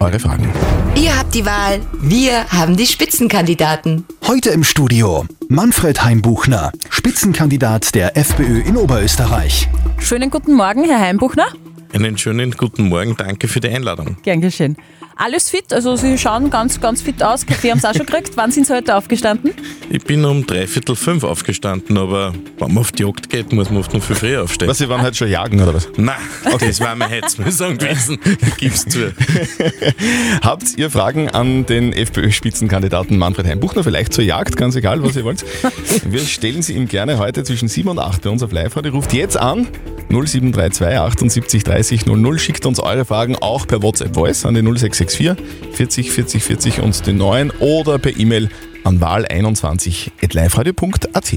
eure 0.00 0.18
Fragen. 0.18 0.48
Ihr 0.96 1.16
habt 1.16 1.34
die 1.34 1.44
Wahl. 1.44 1.80
Wir 2.00 2.46
haben 2.50 2.76
die 2.76 2.86
Spitzenkandidaten. 2.86 4.04
Heute 4.26 4.50
im 4.50 4.64
Studio 4.64 5.26
Manfred 5.48 6.02
Heimbuchner, 6.02 6.72
Spitzenkandidat 6.88 7.94
der 7.94 8.16
FPÖ 8.16 8.60
in 8.60 8.76
Oberösterreich. 8.76 9.68
Schönen 9.98 10.30
guten 10.30 10.54
Morgen, 10.54 10.84
Herr 10.84 11.00
Heimbuchner. 11.00 11.46
Einen 11.92 12.16
schönen 12.18 12.52
guten 12.52 12.88
Morgen, 12.88 13.16
danke 13.16 13.48
für 13.48 13.60
die 13.60 13.68
Einladung. 13.68 14.16
Gern 14.22 14.40
geschehen. 14.40 14.76
Alles 15.22 15.50
fit, 15.50 15.70
also 15.70 15.96
Sie 15.96 16.16
schauen 16.16 16.48
ganz, 16.48 16.80
ganz 16.80 17.02
fit 17.02 17.22
aus. 17.22 17.44
Kaffee 17.44 17.70
haben 17.70 17.78
Sie 17.78 17.86
auch 17.86 17.94
schon 17.94 18.06
gekriegt. 18.06 18.30
Wann 18.36 18.50
sind 18.52 18.66
Sie 18.66 18.74
heute 18.74 18.96
aufgestanden? 18.96 19.52
Ich 19.90 20.02
bin 20.02 20.24
um 20.24 20.46
dreiviertel 20.46 20.96
fünf 20.96 21.24
aufgestanden, 21.24 21.98
aber 21.98 22.32
wenn 22.58 22.68
man 22.68 22.78
auf 22.78 22.90
die 22.90 23.02
Jagd 23.02 23.28
geht, 23.28 23.52
muss 23.52 23.68
man 23.68 23.80
oft 23.80 23.92
noch 23.92 24.02
viel 24.02 24.16
früher 24.16 24.42
aufstehen. 24.42 24.66
Was, 24.70 24.78
Sie 24.78 24.88
waren 24.88 25.02
heute 25.02 25.16
schon 25.16 25.28
jagen 25.28 25.60
oder 25.60 25.74
was? 25.74 25.90
Nein, 25.98 26.16
das 26.58 26.80
war 26.80 26.96
mir 26.96 27.06
Heizmüssung 27.06 27.76
gewesen. 27.76 28.18
Gib's 28.56 28.86
zu. 28.86 29.12
Habt 30.42 30.78
ihr 30.78 30.90
Fragen 30.90 31.28
an 31.28 31.66
den 31.66 31.92
FPÖ-Spitzenkandidaten 31.92 33.18
Manfred 33.18 33.46
Heimbuchner? 33.46 33.84
Vielleicht 33.84 34.14
zur 34.14 34.24
Jagd, 34.24 34.56
ganz 34.56 34.74
egal, 34.74 35.02
was 35.02 35.16
ihr 35.16 35.24
wollt. 35.24 35.44
Wir 36.06 36.20
stellen 36.20 36.62
sie 36.62 36.72
ihm 36.72 36.88
gerne 36.88 37.18
heute 37.18 37.44
zwischen 37.44 37.68
7 37.68 37.90
und 37.90 37.98
8 37.98 38.22
bei 38.22 38.30
uns 38.30 38.42
auf 38.42 38.52
Live-Radio. 38.52 38.92
Ruft 38.92 39.12
jetzt 39.12 39.36
an 39.36 39.68
0732 40.08 40.98
78 40.98 41.64
30 41.64 42.06
00. 42.06 42.38
Schickt 42.38 42.66
uns 42.66 42.80
eure 42.80 43.04
Fragen 43.04 43.36
auch 43.36 43.66
per 43.66 43.82
WhatsApp-Voice 43.82 44.46
an 44.46 44.54
die 44.54 44.62
0664 45.10 45.36
40 45.72 46.12
40 46.12 46.42
40 46.42 46.80
und 46.80 47.06
den 47.06 47.18
neuen 47.18 47.50
oder 47.58 47.98
per 47.98 48.16
E-Mail 48.16 48.48
an 48.82 48.98
wahl21.liveradio.at. 48.98 51.32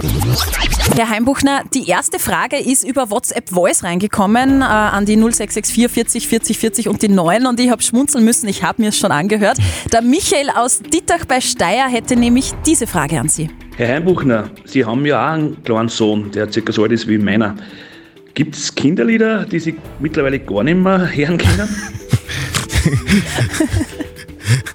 Herr 0.96 1.10
Heimbuchner, 1.10 1.64
die 1.74 1.90
erste 1.90 2.20
Frage 2.20 2.56
ist 2.58 2.88
über 2.88 3.12
WhatsApp 3.12 3.50
Voice 3.50 3.84
reingekommen 3.84 4.62
äh, 4.62 4.66
an 4.66 5.06
die 5.06 5.18
0664 5.18 5.90
40 5.90 6.30
40 6.30 6.58
40 6.58 6.88
und 6.88 7.02
die 7.02 7.10
9 7.10 7.46
und 7.46 7.60
ich 7.60 7.70
habe 7.70 7.84
schmunzeln 7.84 8.24
müssen, 8.24 8.48
ich 8.48 8.64
habe 8.64 8.82
mir 8.82 8.88
es 8.90 8.98
schon 8.98 9.12
angehört. 9.12 9.58
Der 9.92 10.02
Michael 10.02 10.52
aus 10.56 10.82
Dittach 10.82 11.26
bei 11.26 11.42
Steyr 11.42 11.90
hätte 11.90 12.16
nämlich 12.16 12.54
diese 12.66 12.88
Frage 12.88 13.20
an 13.20 13.28
Sie. 13.28 13.50
Herr 13.76 13.96
Heimbuchner, 13.96 14.50
Sie 14.64 14.86
haben 14.86 15.06
ja 15.06 15.22
auch 15.22 15.34
einen 15.34 15.62
kleinen 15.64 15.90
Sohn, 15.90 16.32
der 16.32 16.50
circa 16.52 16.72
so 16.72 16.84
alt 16.84 16.94
ist 16.94 17.10
wie 17.10 17.18
meiner. 17.18 17.58
Gibt 18.36 18.56
es 18.56 18.74
Kinderlieder, 18.74 19.46
die 19.46 19.60
Sie 19.60 19.76
mittlerweile 20.00 20.40
gar 20.40 20.64
nicht 20.64 20.78
mehr 20.78 21.14
hören 21.14 21.38
können? 21.38 21.68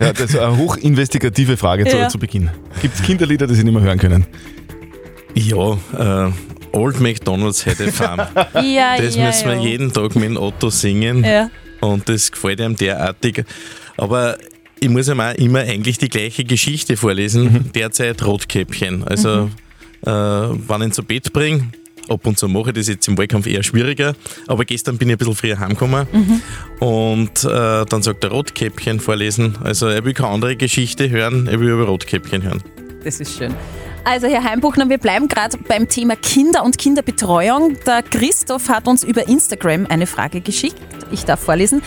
Ja, 0.01 0.13
das 0.13 0.31
ist 0.31 0.39
eine 0.39 0.57
hochinvestigative 0.57 1.57
Frage 1.57 1.85
zu, 1.85 1.97
Ja. 1.97 2.09
zu 2.09 2.19
Beginn. 2.19 2.51
Gibt 2.81 2.95
es 2.95 3.03
Kinderlieder, 3.03 3.47
die 3.47 3.55
Sie 3.55 3.65
nicht 3.65 3.75
mehr 3.75 3.83
hören 3.83 3.99
können? 3.99 4.27
Ja, 5.35 5.73
äh, 6.27 6.33
Old 6.73 7.01
McDonald's 7.01 7.67
had 7.67 7.81
a 7.87 7.91
farm. 7.91 8.21
Ja, 8.65 8.97
das 8.97 9.15
ja, 9.17 9.27
müssen 9.27 9.49
wir 9.49 9.57
ja. 9.57 9.63
jeden 9.63 9.93
Tag 9.93 10.15
mit 10.17 10.25
dem 10.25 10.37
Otto 10.37 10.71
singen. 10.71 11.23
Ja. 11.25 11.51
Und 11.81 12.09
das 12.09 12.33
gefällt 12.33 12.61
einem 12.61 12.77
derartig. 12.77 13.45
Aber 13.97 14.37
ich 14.81 14.89
muss 14.89 15.09
ihm 15.09 15.21
auch 15.21 15.35
immer 15.35 15.61
eigentlich 15.61 15.99
die 15.99 16.09
gleiche 16.09 16.45
Geschichte 16.45 16.97
vorlesen. 16.97 17.71
Derzeit 17.75 18.25
Rotkäppchen. 18.25 19.05
Also, 19.05 19.51
äh, 20.05 20.11
wenn 20.11 20.81
ich 20.81 20.87
ihn 20.87 20.93
zu 20.93 21.03
Bett 21.03 21.33
bringe, 21.33 21.69
ab 22.11 22.27
und 22.27 22.39
zu 22.39 22.49
mache 22.49 22.71
ich 22.71 22.77
das 22.77 22.89
jetzt 22.89 23.07
im 23.09 23.19
Wahlkampf 23.19 23.47
eher 23.47 23.63
schwieriger, 23.63 24.15
aber 24.47 24.65
gestern 24.65 24.99
bin 24.99 25.09
ich 25.09 25.15
ein 25.15 25.19
bisschen 25.19 25.35
früher 25.35 25.59
heimgekommen 25.59 26.07
und 26.81 27.45
äh, 27.45 27.85
dann 27.85 28.03
sagt 28.03 28.25
er 28.25 28.31
Rotkäppchen 28.31 29.01
vorlesen. 29.01 29.57
Also 29.63 29.89
er 29.89 30.05
will 30.05 30.15
keine 30.15 30.31
andere 30.31 30.57
Geschichte 30.57 31.11
hören, 31.11 31.47
er 31.47 31.61
will 31.61 31.69
über 31.69 31.85
Rotkäppchen 31.85 32.43
hören. 32.43 32.63
Das 33.05 33.21
ist 33.21 33.39
schön. 33.39 33.55
Also 34.05 34.27
Herr 34.27 34.43
Heimbuchner, 34.43 34.89
wir 34.89 34.99
bleiben 34.99 35.29
gerade 35.29 35.59
beim 35.59 35.89
Thema 35.89 36.17
Kinder 36.17 36.65
und 36.65 36.79
Kinderbetreuung. 36.79 37.77
Der 37.87 38.03
Christoph 38.03 38.69
hat 38.69 38.89
uns 38.89 39.05
über 39.05 39.29
Instagram 39.29 39.87
eine 39.89 40.07
Frage 40.07 40.41
geschickt. 40.41 40.81
Ich 41.11 41.25
darf 41.25 41.41
vorlesen. 41.41 41.83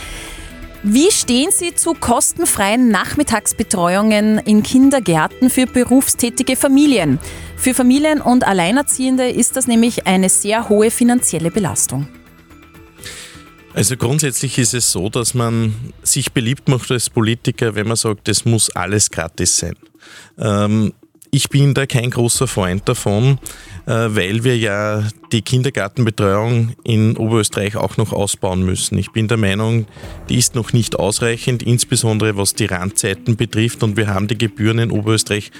Wie 0.83 1.11
stehen 1.11 1.49
Sie 1.51 1.75
zu 1.75 1.93
kostenfreien 1.93 2.89
Nachmittagsbetreuungen 2.89 4.39
in 4.39 4.63
Kindergärten 4.63 5.49
für 5.49 5.67
berufstätige 5.67 6.55
Familien? 6.55 7.19
Für 7.61 7.75
Familien 7.75 8.21
und 8.21 8.47
Alleinerziehende 8.47 9.29
ist 9.29 9.55
das 9.55 9.67
nämlich 9.67 10.07
eine 10.07 10.29
sehr 10.29 10.67
hohe 10.67 10.89
finanzielle 10.89 11.51
Belastung. 11.51 12.07
Also 13.75 13.95
grundsätzlich 13.97 14.57
ist 14.57 14.73
es 14.73 14.91
so, 14.91 15.09
dass 15.09 15.35
man 15.35 15.75
sich 16.01 16.31
beliebt 16.31 16.67
macht 16.69 16.89
als 16.89 17.11
Politiker, 17.11 17.75
wenn 17.75 17.87
man 17.87 17.97
sagt, 17.97 18.27
es 18.29 18.45
muss 18.45 18.71
alles 18.71 19.11
gratis 19.11 19.57
sein. 19.57 19.75
Ähm, 20.39 20.93
ich 21.29 21.49
bin 21.49 21.75
da 21.75 21.85
kein 21.85 22.09
großer 22.09 22.47
Freund 22.47 22.89
davon, 22.89 23.37
äh, 23.85 23.91
weil 23.91 24.43
wir 24.43 24.57
ja 24.57 25.07
die 25.31 25.43
Kindergartenbetreuung 25.43 26.73
in 26.83 27.15
Oberösterreich 27.15 27.75
auch 27.75 27.95
noch 27.95 28.11
ausbauen 28.11 28.63
müssen. 28.63 28.97
Ich 28.97 29.11
bin 29.11 29.27
der 29.27 29.37
Meinung, 29.37 29.85
die 30.29 30.39
ist 30.39 30.55
noch 30.55 30.73
nicht 30.73 30.97
ausreichend, 30.97 31.61
insbesondere 31.61 32.37
was 32.37 32.55
die 32.55 32.65
Randzeiten 32.65 33.35
betrifft 33.35 33.83
und 33.83 33.97
wir 33.97 34.07
haben 34.07 34.27
die 34.27 34.37
Gebühren 34.37 34.79
in 34.79 34.89
Oberösterreich 34.89 35.51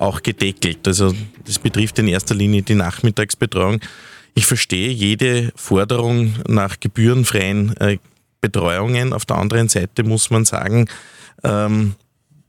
auch 0.00 0.22
gedeckelt. 0.22 0.86
Also 0.88 1.14
das 1.44 1.58
betrifft 1.58 1.98
in 1.98 2.08
erster 2.08 2.34
Linie 2.34 2.62
die 2.62 2.74
Nachmittagsbetreuung. 2.74 3.80
Ich 4.34 4.46
verstehe 4.46 4.90
jede 4.90 5.52
Forderung 5.54 6.34
nach 6.48 6.80
gebührenfreien 6.80 7.76
äh, 7.76 7.98
Betreuungen. 8.40 9.12
Auf 9.12 9.26
der 9.26 9.36
anderen 9.36 9.68
Seite 9.68 10.02
muss 10.02 10.30
man 10.30 10.44
sagen, 10.44 10.88
ähm, 11.44 11.94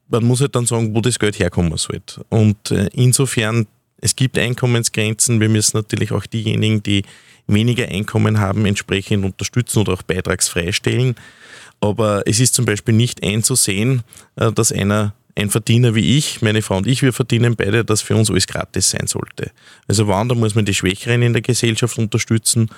man 0.07 0.23
muss 0.23 0.41
halt 0.41 0.55
dann 0.55 0.65
sagen, 0.65 0.95
wo 0.95 1.01
das 1.01 1.19
Geld 1.19 1.39
herkommen 1.39 1.77
soll. 1.77 2.01
Und 2.29 2.71
äh, 2.71 2.89
insofern, 2.93 3.67
es 3.99 4.15
gibt 4.15 4.37
Einkommensgrenzen. 4.37 5.39
Wir 5.39 5.49
müssen 5.49 5.77
natürlich 5.77 6.11
auch 6.11 6.25
diejenigen, 6.25 6.81
die 6.83 7.03
weniger 7.47 7.87
Einkommen 7.87 8.39
haben, 8.39 8.65
entsprechend 8.65 9.25
unterstützen 9.25 9.79
oder 9.79 9.93
auch 9.93 10.03
beitragsfrei 10.03 10.71
stellen. 10.71 11.15
Aber 11.81 12.23
es 12.25 12.39
ist 12.39 12.53
zum 12.53 12.65
Beispiel 12.65 12.93
nicht 12.93 13.23
einzusehen, 13.23 14.03
äh, 14.35 14.51
dass 14.51 14.71
einer 14.71 15.13
ein 15.35 15.49
Verdiener 15.49 15.95
wie 15.95 16.17
ich, 16.17 16.41
meine 16.41 16.61
Frau 16.61 16.77
und 16.77 16.87
ich, 16.87 17.01
wir 17.01 17.13
verdienen 17.13 17.55
beide, 17.55 17.85
dass 17.85 18.01
für 18.01 18.15
uns 18.15 18.29
alles 18.29 18.47
gratis 18.47 18.91
sein 18.91 19.07
sollte. 19.07 19.51
Also 19.87 20.07
wann, 20.07 20.29
da 20.29 20.35
muss 20.35 20.55
man 20.55 20.65
die 20.65 20.73
Schwächeren 20.73 21.21
in 21.21 21.33
der 21.33 21.41
Gesellschaft 21.41 21.97
unterstützen, 21.97 22.69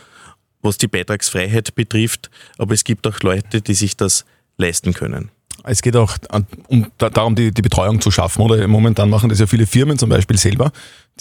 was 0.61 0.77
die 0.77 0.87
Beitragsfreiheit 0.87 1.75
betrifft. 1.75 2.29
Aber 2.57 2.73
es 2.73 2.83
gibt 2.83 3.05
auch 3.07 3.19
Leute, 3.21 3.61
die 3.61 3.73
sich 3.73 3.97
das 3.97 4.25
leisten 4.57 4.93
können. 4.93 5.29
Es 5.65 5.81
geht 5.81 5.95
auch 5.95 6.17
an, 6.29 6.45
um, 6.67 6.91
da, 6.97 7.09
darum, 7.09 7.35
die, 7.35 7.51
die 7.51 7.61
Betreuung 7.61 8.01
zu 8.01 8.11
schaffen. 8.11 8.41
Oder 8.41 8.67
momentan 8.67 9.09
machen 9.09 9.29
das 9.29 9.39
ja 9.39 9.47
viele 9.47 9.65
Firmen 9.65 9.97
zum 9.97 10.09
Beispiel 10.09 10.37
selber, 10.37 10.71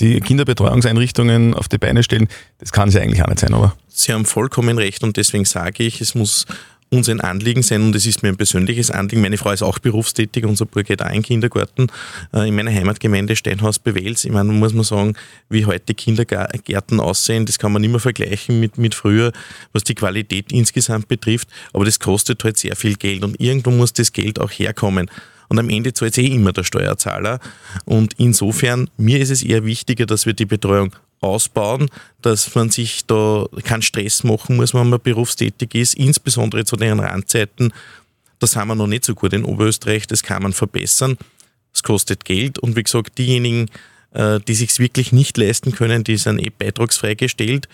die 0.01 0.21
Kinderbetreuungseinrichtungen 0.21 1.55
auf 1.55 1.69
die 1.69 1.79
Beine 1.79 2.03
stellen. 2.03 2.29
Das 2.59 2.73
kann 2.73 2.89
es 2.89 2.95
ja 2.95 3.03
eigentlich 3.03 3.23
auch 3.23 3.29
nicht 3.29 3.39
sein, 3.39 3.55
oder? 3.55 3.77
Sie 3.89 4.13
haben 4.13 4.25
vollkommen 4.25 4.79
recht 4.79 5.05
und 5.05 5.17
deswegen 5.17 5.45
sage 5.45 5.85
ich, 5.85 6.01
es 6.01 6.15
muss 6.15 6.47
uns 6.93 7.09
ein 7.09 7.21
Anliegen 7.21 7.63
sein 7.63 7.83
und 7.83 7.97
es 7.97 8.07
ist 8.07 8.23
mir 8.23 8.29
ein 8.29 8.37
persönliches 8.37 8.91
Anliegen. 8.91 9.23
Meine 9.23 9.39
Frau 9.39 9.51
ist 9.51 9.63
auch 9.63 9.79
berufstätig, 9.79 10.45
unser 10.45 10.67
Bruder 10.67 10.85
geht 10.85 11.03
auch 11.03 11.11
in 11.11 11.23
Kindergarten 11.23 11.89
äh, 12.35 12.47
in 12.49 12.55
meiner 12.55 12.71
Heimatgemeinde 12.71 13.35
Steinhaus 13.35 13.79
bei 13.79 13.95
Wels. 13.95 14.25
Ich 14.25 14.31
meine, 14.31 14.53
muss 14.53 14.75
man 14.75 14.85
sagen, 14.85 15.15
wie 15.49 15.65
heute 15.65 15.95
Kindergärten 15.95 17.01
aussehen, 17.01 17.47
das 17.47 17.59
kann 17.59 17.73
man 17.73 17.83
nicht 17.83 17.91
mehr 17.91 18.01
vergleichen 18.01 18.61
mit, 18.61 18.77
mit 18.77 18.95
früher, 18.95 19.33
was 19.73 19.85
die 19.85 19.95
Qualität 19.95 20.53
insgesamt 20.53 21.09
betrifft, 21.09 21.49
aber 21.73 21.85
das 21.85 21.99
kostet 21.99 22.45
halt 22.45 22.59
sehr 22.59 22.77
viel 22.77 22.97
Geld 22.97 23.25
und 23.25 23.41
irgendwo 23.41 23.71
muss 23.71 23.93
das 23.93 24.13
Geld 24.13 24.39
auch 24.39 24.51
herkommen. 24.51 25.11
Und 25.49 25.59
am 25.59 25.69
Ende 25.69 25.93
zahlt 25.93 26.17
eh 26.17 26.27
immer 26.27 26.55
der 26.55 26.65
Steuerzahler. 26.65 27.39
Und 27.85 28.15
insofern, 28.17 28.89
mir 28.97 29.21
ist 29.21 29.29
es 29.29 29.43
eher 29.43 29.67
wichtiger, 29.67 30.07
dass 30.07 30.25
wir 30.25 30.33
die 30.33 30.47
Betreuung 30.47 30.95
ausbauen, 31.23 31.89
dass 32.21 32.55
man 32.55 32.71
sich 32.71 33.07
da 33.07 33.47
keinen 33.65 33.83
Stress 33.83 34.25
machen 34.25 34.57
muss, 34.57 34.75
wenn 34.75 34.89
man 34.89 35.01
berufstätig 35.01 35.75
ist, 35.75 35.95
insbesondere 35.95 36.65
zu 36.65 36.77
den 36.77 37.01
Randzeiten. 37.01 37.73
Das 38.39 38.57
haben 38.57 38.69
wir 38.69 38.75
noch 38.75 38.87
nicht 38.87 39.05
so 39.05 39.15
gut 39.15 39.33
in 39.33 39.45
Oberösterreich, 39.45 40.07
das 40.07 40.23
kann 40.23 40.43
man 40.43 40.53
verbessern. 40.53 41.17
Es 41.73 41.83
kostet 41.83 42.25
Geld 42.25 42.59
und 42.59 42.77
wie 42.77 42.83
gesagt, 42.83 43.17
diejenigen, 43.19 43.69
äh, 44.13 44.41
die 44.41 44.55
sich 44.55 44.79
wirklich 44.79 45.13
nicht 45.13 45.39
leisten 45.39 45.73
können, 45.73 46.05
die 46.05 46.17
sind 46.17 46.39
eh 46.39 46.51
beitragsfrei 46.51 47.15
gestellt. 47.15 47.69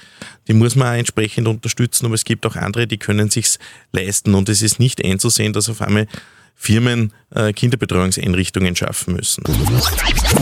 Die 0.47 0.53
muss 0.53 0.77
man 0.77 0.89
auch 0.89 0.99
entsprechend 0.99 1.49
unterstützen, 1.49 2.07
aber 2.07 2.15
es 2.15 2.25
gibt 2.25 2.47
auch 2.47 2.55
andere, 2.55 2.87
die 2.87 2.99
können 2.99 3.31
sich's 3.31 3.59
leisten 3.93 4.35
und 4.35 4.49
es 4.49 4.63
ist 4.63 4.79
nicht 4.79 5.05
einzusehen, 5.05 5.53
dass 5.53 5.69
auf 5.69 5.83
einmal 5.83 6.07
Firmen 6.61 7.13
äh, 7.35 7.53
Kinderbetreuungseinrichtungen 7.53 8.75
schaffen 8.75 9.15
müssen. 9.15 9.45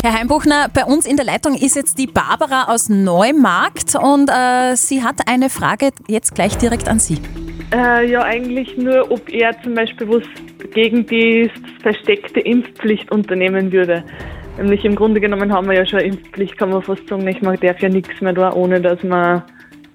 Herr 0.02 0.14
Heimbuchner, 0.14 0.68
bei 0.72 0.84
uns 0.84 1.06
in 1.06 1.16
der 1.16 1.26
Leitung 1.26 1.54
ist 1.54 1.76
jetzt 1.76 1.98
die 1.98 2.06
Barbara 2.06 2.72
aus 2.72 2.88
Neumarkt 2.88 3.94
und 3.94 4.30
äh, 4.30 4.74
sie 4.76 5.02
hat 5.02 5.28
eine 5.28 5.50
Frage 5.50 5.90
jetzt 6.08 6.34
gleich 6.34 6.56
direkt 6.56 6.88
an 6.88 6.98
Sie. 6.98 7.18
Äh, 7.72 8.10
ja, 8.10 8.22
eigentlich 8.22 8.76
nur, 8.78 9.10
ob 9.10 9.28
er 9.28 9.60
zum 9.62 9.74
Beispiel 9.74 10.08
was 10.08 10.22
gegen 10.72 11.06
die 11.06 11.50
versteckte 11.82 12.40
Impfpflicht 12.40 13.12
unternehmen 13.12 13.70
würde. 13.70 14.02
Nämlich 14.56 14.84
im 14.86 14.94
Grunde 14.94 15.20
genommen 15.20 15.52
haben 15.52 15.68
wir 15.68 15.74
ja 15.74 15.86
schon 15.86 15.98
eine 15.98 16.08
Impfpflicht, 16.08 16.56
kann 16.56 16.70
man 16.70 16.82
fast 16.82 17.06
sagen. 17.08 17.28
Ich 17.28 17.42
man 17.42 17.60
darf 17.60 17.80
ja 17.80 17.90
nichts 17.90 18.20
mehr 18.22 18.32
da, 18.32 18.52
ohne 18.54 18.80
dass 18.80 19.02
man 19.02 19.42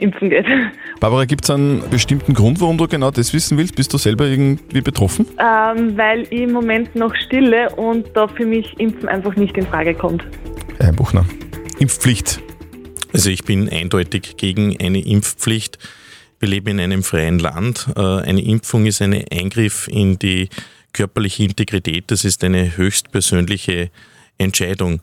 impfen 0.02 0.30
geht. 0.30 0.46
Barbara, 1.00 1.26
gibt 1.26 1.44
es 1.44 1.50
einen 1.50 1.90
bestimmten 1.90 2.34
Grund, 2.34 2.60
warum 2.62 2.78
du 2.78 2.88
genau 2.88 3.12
das 3.12 3.34
wissen 3.34 3.58
willst? 3.58 3.76
Bist 3.76 3.94
du 3.94 3.98
selber 3.98 4.26
irgendwie 4.26 4.82
betroffen? 4.82 5.26
Ähm, 5.40 5.98
weil 5.98 6.24
ich 6.30 6.42
im 6.42 6.52
Moment 6.52 6.96
noch 6.96 7.16
stille 7.16 7.70
und 7.76 8.08
da 8.14 8.28
für 8.28 8.46
mich 8.46 8.80
Impfen 8.80 9.08
einfach 9.08 9.36
nicht 9.36 9.58
in 9.58 9.66
Frage 9.66 9.94
kommt. 9.94 10.24
Herr 10.78 10.88
Heimbuchner. 10.88 11.26
Impfpflicht. 11.80 12.40
Also 13.14 13.30
ich 13.30 13.44
bin 13.44 13.70
eindeutig 13.70 14.38
gegen 14.38 14.78
eine 14.80 15.04
Impfpflicht. 15.04 15.78
Wir 16.40 16.50
leben 16.50 16.70
in 16.70 16.80
einem 16.80 17.04
freien 17.04 17.40
Land. 17.40 17.88
Äh, 17.96 18.00
Eine 18.02 18.42
Impfung 18.42 18.86
ist 18.86 19.02
ein 19.02 19.14
Eingriff 19.32 19.88
in 19.88 20.18
die 20.18 20.50
körperliche 20.94 21.44
Integrität. 21.44 22.06
Das 22.08 22.26
ist 22.26 22.44
eine 22.44 22.78
höchstpersönliche 22.78 23.92
Entscheidung. 24.38 25.02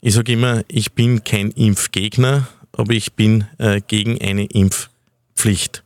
Ich 0.00 0.14
sage 0.14 0.32
immer, 0.32 0.62
ich 0.68 0.92
bin 0.92 1.22
kein 1.22 1.50
Impfgegner, 1.50 2.48
aber 2.72 2.92
ich 2.92 3.14
bin 3.14 3.44
äh, 3.58 3.80
gegen 3.86 4.20
eine 4.20 4.46
Impfpflicht. 4.46 5.82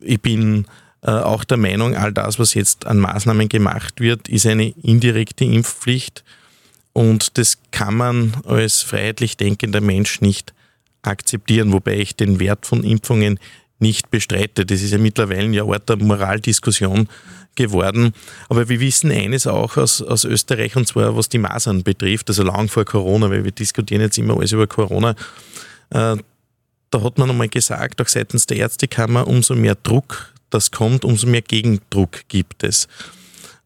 Ich 0.00 0.20
bin 0.20 0.66
äh, 1.02 1.10
auch 1.10 1.44
der 1.44 1.56
Meinung, 1.56 1.96
all 1.96 2.12
das, 2.12 2.38
was 2.38 2.54
jetzt 2.54 2.86
an 2.86 2.98
Maßnahmen 2.98 3.48
gemacht 3.48 4.00
wird, 4.00 4.28
ist 4.28 4.46
eine 4.46 4.68
indirekte 4.82 5.44
Impfpflicht 5.44 6.24
und 6.92 7.38
das 7.38 7.58
kann 7.72 7.96
man 7.96 8.36
als 8.46 8.82
freiheitlich 8.82 9.36
denkender 9.36 9.80
Mensch 9.80 10.20
nicht 10.20 10.54
akzeptieren, 11.02 11.72
wobei 11.72 11.98
ich 11.98 12.16
den 12.16 12.40
Wert 12.40 12.66
von 12.66 12.84
Impfungen 12.84 13.38
nicht 13.80 14.10
bestreite. 14.10 14.64
Das 14.64 14.80
ist 14.80 14.92
ja 14.92 14.98
mittlerweile 14.98 15.48
ja 15.48 15.64
Ort 15.64 15.88
der 15.88 15.96
Moraldiskussion 15.96 17.08
geworden. 17.56 18.12
Aber 18.48 18.68
wir 18.68 18.80
wissen 18.80 19.10
eines 19.10 19.46
auch 19.46 19.76
aus, 19.76 20.02
aus 20.02 20.24
Österreich, 20.24 20.76
und 20.76 20.86
zwar 20.86 21.16
was 21.16 21.28
die 21.28 21.38
Masern 21.38 21.82
betrifft, 21.82 22.28
also 22.28 22.42
lang 22.44 22.68
vor 22.68 22.84
Corona, 22.84 23.28
weil 23.28 23.44
wir 23.44 23.52
diskutieren 23.52 24.00
jetzt 24.00 24.18
immer 24.18 24.36
alles 24.36 24.52
über 24.52 24.66
Corona. 24.66 25.14
Äh, 25.90 26.16
da 26.90 27.02
hat 27.02 27.18
man 27.18 27.30
einmal 27.30 27.48
gesagt, 27.48 28.00
auch 28.00 28.08
seitens 28.08 28.46
der 28.46 28.58
Ärztekammer, 28.58 29.26
umso 29.26 29.54
mehr 29.54 29.74
Druck 29.74 30.32
das 30.50 30.70
kommt, 30.70 31.04
umso 31.04 31.26
mehr 31.26 31.42
Gegendruck 31.42 32.28
gibt 32.28 32.62
es. 32.62 32.86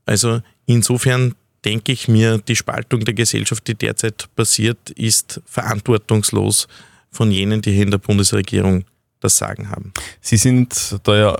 Also 0.06 0.40
insofern 0.64 1.34
denke 1.64 1.92
ich 1.92 2.08
mir, 2.08 2.38
die 2.38 2.56
Spaltung 2.56 3.04
der 3.04 3.14
Gesellschaft, 3.14 3.66
die 3.66 3.74
derzeit 3.74 4.28
passiert, 4.34 4.90
ist 4.90 5.42
verantwortungslos 5.44 6.66
von 7.10 7.30
jenen, 7.30 7.60
die 7.60 7.72
hier 7.72 7.82
in 7.82 7.90
der 7.90 7.98
Bundesregierung 7.98 8.84
das 9.20 9.36
Sagen 9.36 9.70
haben. 9.70 9.92
Sie 10.20 10.36
sind 10.36 10.98
da 11.02 11.16
ja 11.16 11.38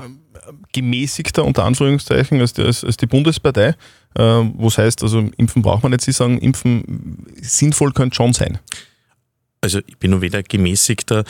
gemäßigter 0.73 1.45
unter 1.45 1.65
Anführungszeichen 1.65 2.41
als 2.41 2.53
die, 2.53 2.63
als, 2.63 2.85
als 2.85 2.97
die 2.97 3.07
Bundespartei, 3.07 3.75
äh, 4.15 4.23
wo 4.23 4.69
es 4.69 4.79
heißt, 4.79 5.03
also 5.03 5.31
impfen 5.37 5.63
braucht 5.63 5.83
man 5.83 5.93
nicht. 5.93 6.03
Sie 6.03 6.13
sagen, 6.13 6.39
impfen 6.39 7.25
sinnvoll 7.41 7.93
könnte 7.93 8.17
schon 8.17 8.33
sein. 8.33 8.59
Also 9.61 9.81
ich 9.87 9.99
bin 9.99 10.13
nur 10.13 10.21
weder 10.21 10.43
gemäßigter 10.43 11.25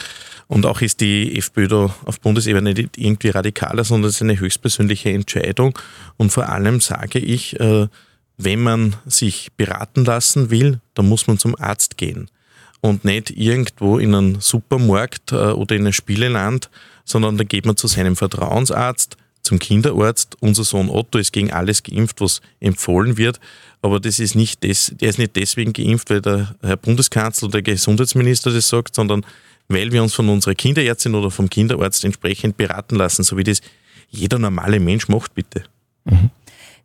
und 0.49 0.67
auch 0.67 0.81
ist 0.83 1.01
die 1.01 1.39
FPÖ 1.39 1.69
da 1.69 1.95
auf 2.05 2.21
Bundesebene 2.21 2.75
nicht 2.75 2.99
irgendwie 2.99 3.31
radikaler, 3.31 3.85
sondern 3.85 4.11
es 4.11 4.17
ist 4.17 4.23
eine 4.23 4.39
höchstpersönliche 4.39 5.11
Entscheidung. 5.11 5.79
Und 6.17 6.31
vor 6.31 6.49
allem 6.49 6.81
sage 6.81 7.19
ich, 7.19 7.59
äh, 7.59 7.89
wenn 8.37 8.63
man 8.63 8.97
sich 9.07 9.51
beraten 9.57 10.05
lassen 10.05 10.51
will, 10.51 10.81
dann 10.95 11.09
muss 11.09 11.27
man 11.27 11.39
zum 11.39 11.57
Arzt 11.59 11.97
gehen 11.97 12.31
und 12.81 13.05
nicht 13.05 13.31
irgendwo 13.31 13.99
in 13.99 14.15
einen 14.15 14.41
Supermarkt 14.41 15.33
äh, 15.33 15.37
oder 15.37 15.77
in 15.77 15.87
ein 15.87 15.93
Spieleland, 15.93 16.71
sondern 17.05 17.37
da 17.37 17.45
geht 17.45 17.67
man 17.67 17.77
zu 17.77 17.87
seinem 17.89 18.17
Vertrauensarzt, 18.17 19.17
zum 19.49 19.59
Kinderarzt. 19.59 20.37
Unser 20.41 20.65
Sohn 20.65 20.91
Otto 20.91 21.19
ist 21.19 21.33
gegen 21.33 21.51
alles 21.51 21.83
geimpft, 21.83 22.21
was 22.21 22.41
empfohlen 22.61 23.17
wird. 23.17 23.41
Aber 23.81 23.99
das 23.99 24.19
ist 24.19 24.35
nicht 24.35 24.63
des, 24.63 24.93
der 25.01 25.09
ist 25.09 25.19
nicht 25.19 25.37
deswegen 25.37 25.73
geimpft, 25.73 26.11
weil 26.11 26.21
der 26.21 26.55
Herr 26.63 26.77
Bundeskanzler 26.77 27.49
oder 27.49 27.63
der 27.63 27.75
Gesundheitsminister 27.75 28.53
das 28.53 28.69
sagt, 28.69 28.95
sondern 28.95 29.25
weil 29.69 29.93
wir 29.93 30.03
uns 30.03 30.15
von 30.15 30.29
unserer 30.29 30.55
Kinderärztin 30.55 31.15
oder 31.15 31.31
vom 31.31 31.49
Kinderarzt 31.49 32.05
entsprechend 32.05 32.57
beraten 32.57 32.97
lassen, 32.97 33.23
so 33.23 33.37
wie 33.37 33.45
das 33.45 33.61
jeder 34.11 34.39
normale 34.39 34.81
Mensch 34.81 35.09
macht, 35.09 35.35
bitte. 35.35 35.65
Mhm. 36.05 36.31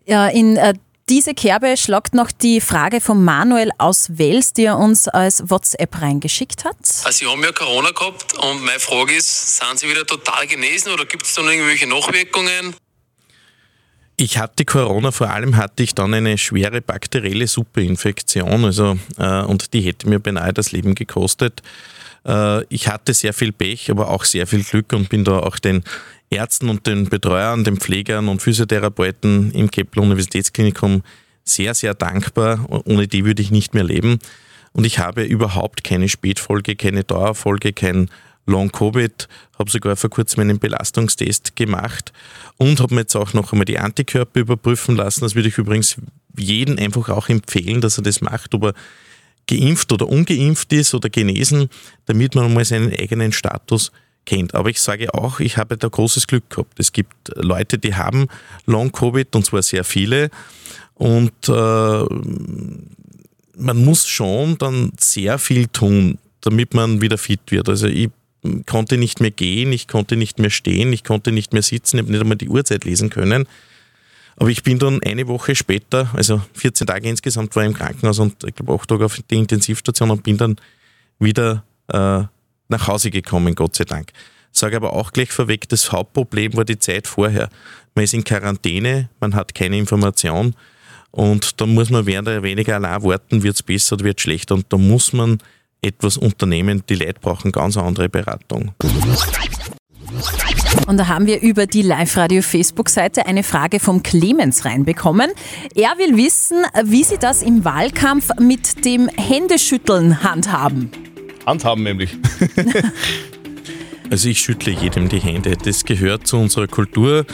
Ja, 0.06 0.28
in 0.28 0.58
äh, 0.58 0.74
diese 1.14 1.36
Kerbe 1.36 1.78
schlagt 1.78 2.16
noch 2.16 2.32
die 2.32 2.60
Frage 2.60 3.00
von 3.00 3.24
Manuel 3.24 3.70
aus 3.78 4.18
Wels, 4.18 4.52
die 4.52 4.64
er 4.64 4.80
uns 4.80 5.08
als 5.08 5.48
WhatsApp 5.48 6.02
reingeschickt 6.02 6.66
hat. 6.66 6.76
Also 7.04 7.12
Sie 7.12 7.28
haben 7.28 7.44
ja 7.44 7.52
Corona 7.52 7.92
gehabt 7.92 8.34
und 8.40 8.66
meine 8.66 8.80
Frage 8.80 9.14
ist, 9.14 9.58
sind 9.58 9.78
Sie 9.78 9.88
wieder 9.88 10.08
total 10.08 10.48
genesen 10.48 10.92
oder 10.92 11.06
gibt 11.06 11.28
es 11.28 11.36
da 11.36 11.44
noch 11.44 11.52
irgendwelche 11.52 11.88
Nachwirkungen? 11.88 12.76
Ich 14.16 14.40
hatte 14.40 14.66
Corona, 14.66 15.12
vor 15.12 15.30
allem 15.30 15.56
hatte 15.56 15.84
ich 15.84 15.94
dann 15.94 16.16
eine 16.16 16.40
schwere 16.40 16.82
bakterielle 16.82 17.46
Superinfektion, 17.46 18.66
also, 18.66 18.98
äh, 19.20 19.42
und 19.44 19.72
die 19.76 19.82
hätte 19.82 20.10
mir 20.10 20.18
beinahe 20.18 20.52
das 20.52 20.72
Leben 20.72 20.96
gekostet. 20.96 21.62
Äh, 22.26 22.64
ich 22.74 22.88
hatte 22.88 23.14
sehr 23.14 23.34
viel 23.34 23.52
Pech, 23.52 23.92
aber 23.92 24.10
auch 24.10 24.26
sehr 24.26 24.48
viel 24.48 24.64
Glück 24.64 24.92
und 24.94 25.10
bin 25.10 25.24
da 25.24 25.38
auch 25.38 25.60
den 25.60 25.84
Ärzten 26.34 26.70
und 26.70 26.88
den 26.88 27.10
Betreuern, 27.10 27.64
den 27.64 27.78
Pflegern 27.78 28.28
und 28.28 28.42
Physiotherapeuten 28.42 29.52
im 29.52 29.72
Kepler 29.72 30.04
Universitätsklinikum 30.04 31.04
sehr, 31.44 31.74
sehr 31.74 31.94
dankbar. 31.94 32.66
Ohne 32.86 33.08
die 33.08 33.26
würde 33.26 33.42
ich 33.42 33.52
nicht 33.52 33.74
mehr 33.74 33.84
leben. 33.84 34.20
Und 34.72 34.86
ich 34.86 35.00
habe 35.00 35.24
überhaupt 35.24 35.84
keine 35.84 36.10
Spätfolge, 36.10 36.76
keine 36.76 37.04
Dauerfolge, 37.04 37.74
kein 37.74 38.10
Long-Covid, 38.46 39.30
habe 39.58 39.72
sogar 39.72 39.96
vor 39.96 40.10
kurzem 40.10 40.42
einen 40.42 40.60
Belastungstest 40.60 41.56
gemacht 41.56 42.12
und 42.58 42.82
habe 42.82 42.96
mir 42.96 43.02
jetzt 43.02 43.16
auch 43.16 43.34
noch 43.34 43.54
einmal 43.54 43.66
die 43.66 43.80
Antikörper 43.80 44.42
überprüfen 44.42 44.96
lassen. 44.96 45.22
Das 45.22 45.36
würde 45.36 45.48
ich 45.48 45.58
übrigens 45.58 45.96
jedem 46.38 46.78
einfach 46.78 47.10
auch 47.10 47.30
empfehlen, 47.30 47.80
dass 47.80 47.98
er 47.98 48.04
das 48.04 48.22
macht, 48.22 48.54
ob 48.54 48.64
er 48.66 48.74
geimpft 49.48 49.92
oder 49.92 50.08
ungeimpft 50.08 50.74
ist 50.74 50.94
oder 50.94 51.10
genesen, 51.10 51.70
damit 52.06 52.36
man 52.36 52.46
einmal 52.46 52.66
seinen 52.66 52.92
eigenen 52.92 53.32
Status 53.32 53.92
kennt. 54.26 54.54
Aber 54.56 54.70
ich 54.70 54.82
sage 54.82 55.14
auch, 55.14 55.40
ich 55.40 55.58
habe 55.58 55.78
da 55.78 55.88
großes 55.88 56.28
Glück 56.28 56.50
gehabt. 56.50 56.80
Es 56.80 56.92
gibt 56.92 57.32
Leute, 57.36 57.78
die 57.78 57.96
haben 57.96 58.28
Long-Covid 58.66 59.36
und 59.36 59.46
zwar 59.46 59.62
sehr 59.62 59.84
viele. 59.84 60.30
Und 60.96 61.32
äh, 61.48 62.06
man 63.58 63.86
muss 63.86 64.08
schon 64.08 64.58
dann 64.58 64.92
sehr 65.00 65.38
viel 65.40 65.68
tun, 65.68 66.18
damit 66.42 66.74
man 66.74 67.02
wieder 67.02 67.18
fit 67.18 67.42
wird. 67.50 67.70
Also 67.70 67.88
ich 67.88 68.10
konnte 68.66 68.98
nicht 68.98 69.22
mehr 69.22 69.32
gehen, 69.32 69.72
ich 69.72 69.88
konnte 69.88 70.16
nicht 70.16 70.40
mehr 70.40 70.50
stehen, 70.50 70.94
ich 70.94 71.04
konnte 71.04 71.32
nicht 71.32 71.54
mehr 71.54 71.62
sitzen, 71.62 71.98
ich 71.98 72.04
habe 72.04 72.12
nicht 72.12 72.22
einmal 72.22 72.38
die 72.38 72.50
Uhrzeit 72.50 72.84
lesen 72.86 73.10
können. 73.10 73.48
Aber 74.36 74.50
ich 74.50 74.64
bin 74.64 74.80
dann 74.80 75.02
eine 75.04 75.28
Woche 75.28 75.56
später, 75.56 76.10
also 76.14 76.42
14 76.54 76.88
Tage 76.88 77.08
insgesamt, 77.08 77.56
war 77.56 77.64
ich 77.64 77.70
im 77.70 77.76
Krankenhaus 77.76 78.20
und 78.20 78.44
ich 78.44 78.56
glaube 78.56 78.74
acht 78.74 78.90
Tage 78.90 79.06
auf 79.06 79.20
die 79.30 79.36
Intensivstation 79.36 80.10
und 80.10 80.24
bin 80.24 80.38
dann 80.38 80.56
wieder 81.20 81.64
äh, 81.88 82.24
nach 82.74 82.88
Hause 82.88 83.12
gekommen, 83.12 83.56
Gott 83.56 83.76
sei 83.76 83.86
Dank. 83.86 84.12
Sage 84.52 84.76
aber 84.76 84.94
auch 84.94 85.12
gleich 85.12 85.32
vorweg, 85.32 85.68
das 85.70 85.92
Hauptproblem 85.92 86.56
war 86.56 86.66
die 86.66 86.78
Zeit 86.78 87.08
vorher. 87.08 87.50
Man 87.96 88.04
ist 88.04 88.14
in 88.14 88.24
Quarantäne, 88.24 89.10
man 89.20 89.36
hat 89.36 89.56
keine 89.56 89.78
Information 89.78 90.56
und 91.12 91.62
da 91.62 91.66
muss 91.66 91.90
man 91.90 92.06
während 92.06 92.28
der 92.28 92.44
weniger 92.44 92.76
allein 92.76 93.04
warten, 93.04 93.44
wird 93.44 93.56
es 93.56 93.64
besser 93.64 93.94
oder 93.94 94.06
wird 94.06 94.20
es 94.20 94.24
schlechter 94.24 94.56
und 94.56 94.66
da 94.70 94.78
muss 94.78 95.14
man 95.14 95.38
etwas 95.82 96.18
unternehmen. 96.18 96.84
Die 96.90 96.96
Leute 96.96 97.20
brauchen 97.20 97.52
ganz 97.52 97.78
andere 97.78 98.10
Beratung. 98.10 98.74
Und 100.88 100.98
da 100.98 101.08
haben 101.08 101.28
wir 101.28 101.42
über 101.42 101.66
die 101.66 101.82
Live-Radio-Facebook-Seite 101.82 103.26
eine 103.26 103.44
Frage 103.44 103.80
vom 103.80 104.04
Clemens 104.04 104.66
reinbekommen. 104.66 105.32
Er 105.76 105.98
will 105.98 106.18
wissen, 106.18 106.58
wie 106.84 107.04
Sie 107.04 107.18
das 107.18 107.42
im 107.42 107.64
Wahlkampf 107.64 108.30
mit 108.40 108.86
dem 108.86 109.08
Händeschütteln 109.08 110.24
handhaben. 110.24 111.13
Handhaben 111.46 111.84
nämlich. 111.84 112.12
also 114.10 114.30
ich 114.30 114.40
schüttle 114.40 114.74
jedem 114.74 115.10
die 115.10 115.20
Hände. 115.20 115.56
Das 115.64 115.86
gehört 115.86 116.28
zu 116.28 116.38
unserer 116.38 116.68
Kultur. 116.68 117.26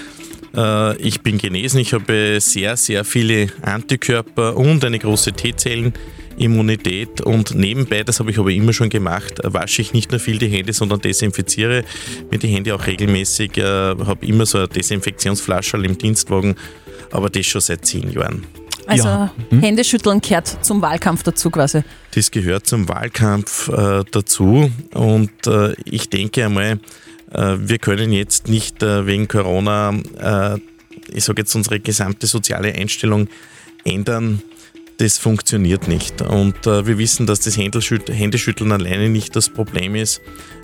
Äh, 0.56 0.98
ich 0.98 1.22
bin 1.22 1.38
genesen, 1.38 1.80
ich 1.80 1.93
habe 1.93 2.39
sehr, 2.39 2.78
sehr 2.78 3.04
viele 3.06 3.48
Antikörper 3.62 4.58
und 4.58 4.84
eine 4.84 5.00
große 5.00 5.34
T-Zellen. 5.34 5.93
Immunität 6.39 7.19
und 7.19 7.54
nebenbei, 7.54 8.04
das 8.04 8.19
habe 8.19 8.32
ich 8.32 8.39
aber 8.39 8.50
immer 8.52 8.72
schon 8.72 8.89
gemacht, 8.89 9.41
wasche 9.43 9.82
ich 9.82 9.91
nicht 9.91 10.12
nur 10.12 10.22
viel 10.22 10.38
die 10.38 10.48
Hände, 10.48 10.72
sondern 10.72 11.02
desinfiziere 11.02 11.84
mir 12.32 12.39
die 12.39 12.48
Hände 12.48 12.74
auch 12.74 12.88
regelmäßig, 12.88 13.58
äh, 13.58 13.63
habe 13.63 14.26
immer 14.26 14.45
so 14.45 14.60
eine 14.60 14.69
Desinfektionsflasche 14.69 15.76
im 15.78 15.98
Dienstwagen, 15.98 16.56
aber 17.12 17.30
das 17.30 17.45
schon 17.45 17.60
seit 17.60 17.86
zehn 17.86 18.10
Jahren. 18.12 18.45
Also 18.89 19.08
ja. 19.08 19.32
hm? 19.49 19.62
Händeschütteln 19.62 20.19
gehört 20.19 20.65
zum 20.65 20.82
Wahlkampf 20.82 21.23
dazu 21.23 21.49
quasi. 21.52 21.84
Das 22.15 22.32
gehört 22.32 22.65
zum 22.65 22.89
Wahlkampf 22.89 23.69
äh, 23.69 24.04
dazu 24.12 24.71
und 24.93 25.47
äh, 25.47 25.73
ich 25.86 26.10
denke 26.10 26.45
einmal, 26.45 26.80
äh, 27.32 27.56
wir 27.60 27.78
können 27.78 28.12
jetzt 28.12 28.47
nicht 28.47 28.82
äh, 28.82 29.06
wegen 29.06 29.28
Corona, 29.28 29.93
äh, 30.19 30.60
ich 31.12 31.23
sage 31.23 31.41
jetzt 31.41 31.54
unsere 31.56 31.80
gesamte 31.80 32.28
soziale 32.28 32.73
Einstellung 32.73 33.28
ändern. 33.84 34.41
Das 34.97 35.17
funktioniert 35.17 35.88
nicht. 35.88 36.21
Und 36.21 36.67
äh, 36.67 36.86
wir 36.86 36.97
wissen, 36.97 37.25
dass 37.25 37.39
das 37.39 37.58
Händeschütteln 37.58 38.71
alleine 38.71 39.10
nicht 39.10 39.36
das 39.36 39.49
Problem 39.49 39.95
ist, 39.95 40.19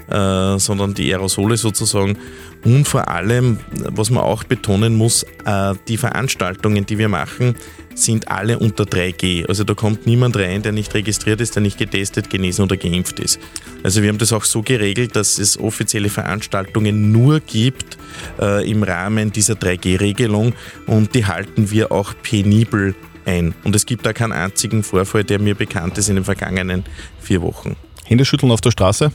äh, 0.09 0.59
sondern 0.59 0.93
die 0.93 1.13
Aerosole 1.13 1.57
sozusagen. 1.57 2.17
Und 2.63 2.87
vor 2.87 3.07
allem, 3.07 3.59
was 3.89 4.09
man 4.09 4.23
auch 4.23 4.43
betonen 4.43 4.95
muss, 4.95 5.23
äh, 5.45 5.73
die 5.87 5.97
Veranstaltungen, 5.97 6.85
die 6.85 6.97
wir 6.97 7.09
machen, 7.09 7.55
sind 7.95 8.27
alle 8.27 8.59
unter 8.59 8.83
3G. 8.83 9.47
Also 9.47 9.63
da 9.63 9.73
kommt 9.73 10.05
niemand 10.05 10.35
rein, 10.35 10.61
der 10.61 10.71
nicht 10.71 10.93
registriert 10.93 11.41
ist, 11.41 11.55
der 11.55 11.61
nicht 11.61 11.77
getestet, 11.77 12.29
genesen 12.29 12.65
oder 12.65 12.77
geimpft 12.77 13.19
ist. 13.19 13.39
Also 13.83 14.01
wir 14.01 14.09
haben 14.09 14.17
das 14.17 14.33
auch 14.33 14.43
so 14.43 14.61
geregelt, 14.61 15.15
dass 15.15 15.39
es 15.39 15.57
offizielle 15.57 16.09
Veranstaltungen 16.09 17.11
nur 17.11 17.39
gibt 17.39 17.97
äh, 18.39 18.69
im 18.69 18.83
Rahmen 18.83 19.31
dieser 19.31 19.53
3G-Regelung 19.53 20.53
und 20.87 21.15
die 21.15 21.25
halten 21.25 21.71
wir 21.71 21.91
auch 21.91 22.13
penibel 22.21 22.95
ein. 23.25 23.55
Und 23.63 23.75
es 23.75 23.85
gibt 23.85 24.05
da 24.05 24.13
keinen 24.13 24.33
einzigen 24.33 24.83
Vorfall, 24.83 25.23
der 25.23 25.39
mir 25.39 25.55
bekannt 25.55 25.97
ist 25.97 26.09
in 26.09 26.15
den 26.15 26.25
vergangenen 26.25 26.83
vier 27.19 27.41
Wochen. 27.41 27.75
Händeschütteln 28.05 28.51
auf 28.51 28.61
der 28.61 28.71
Straße? 28.71 29.11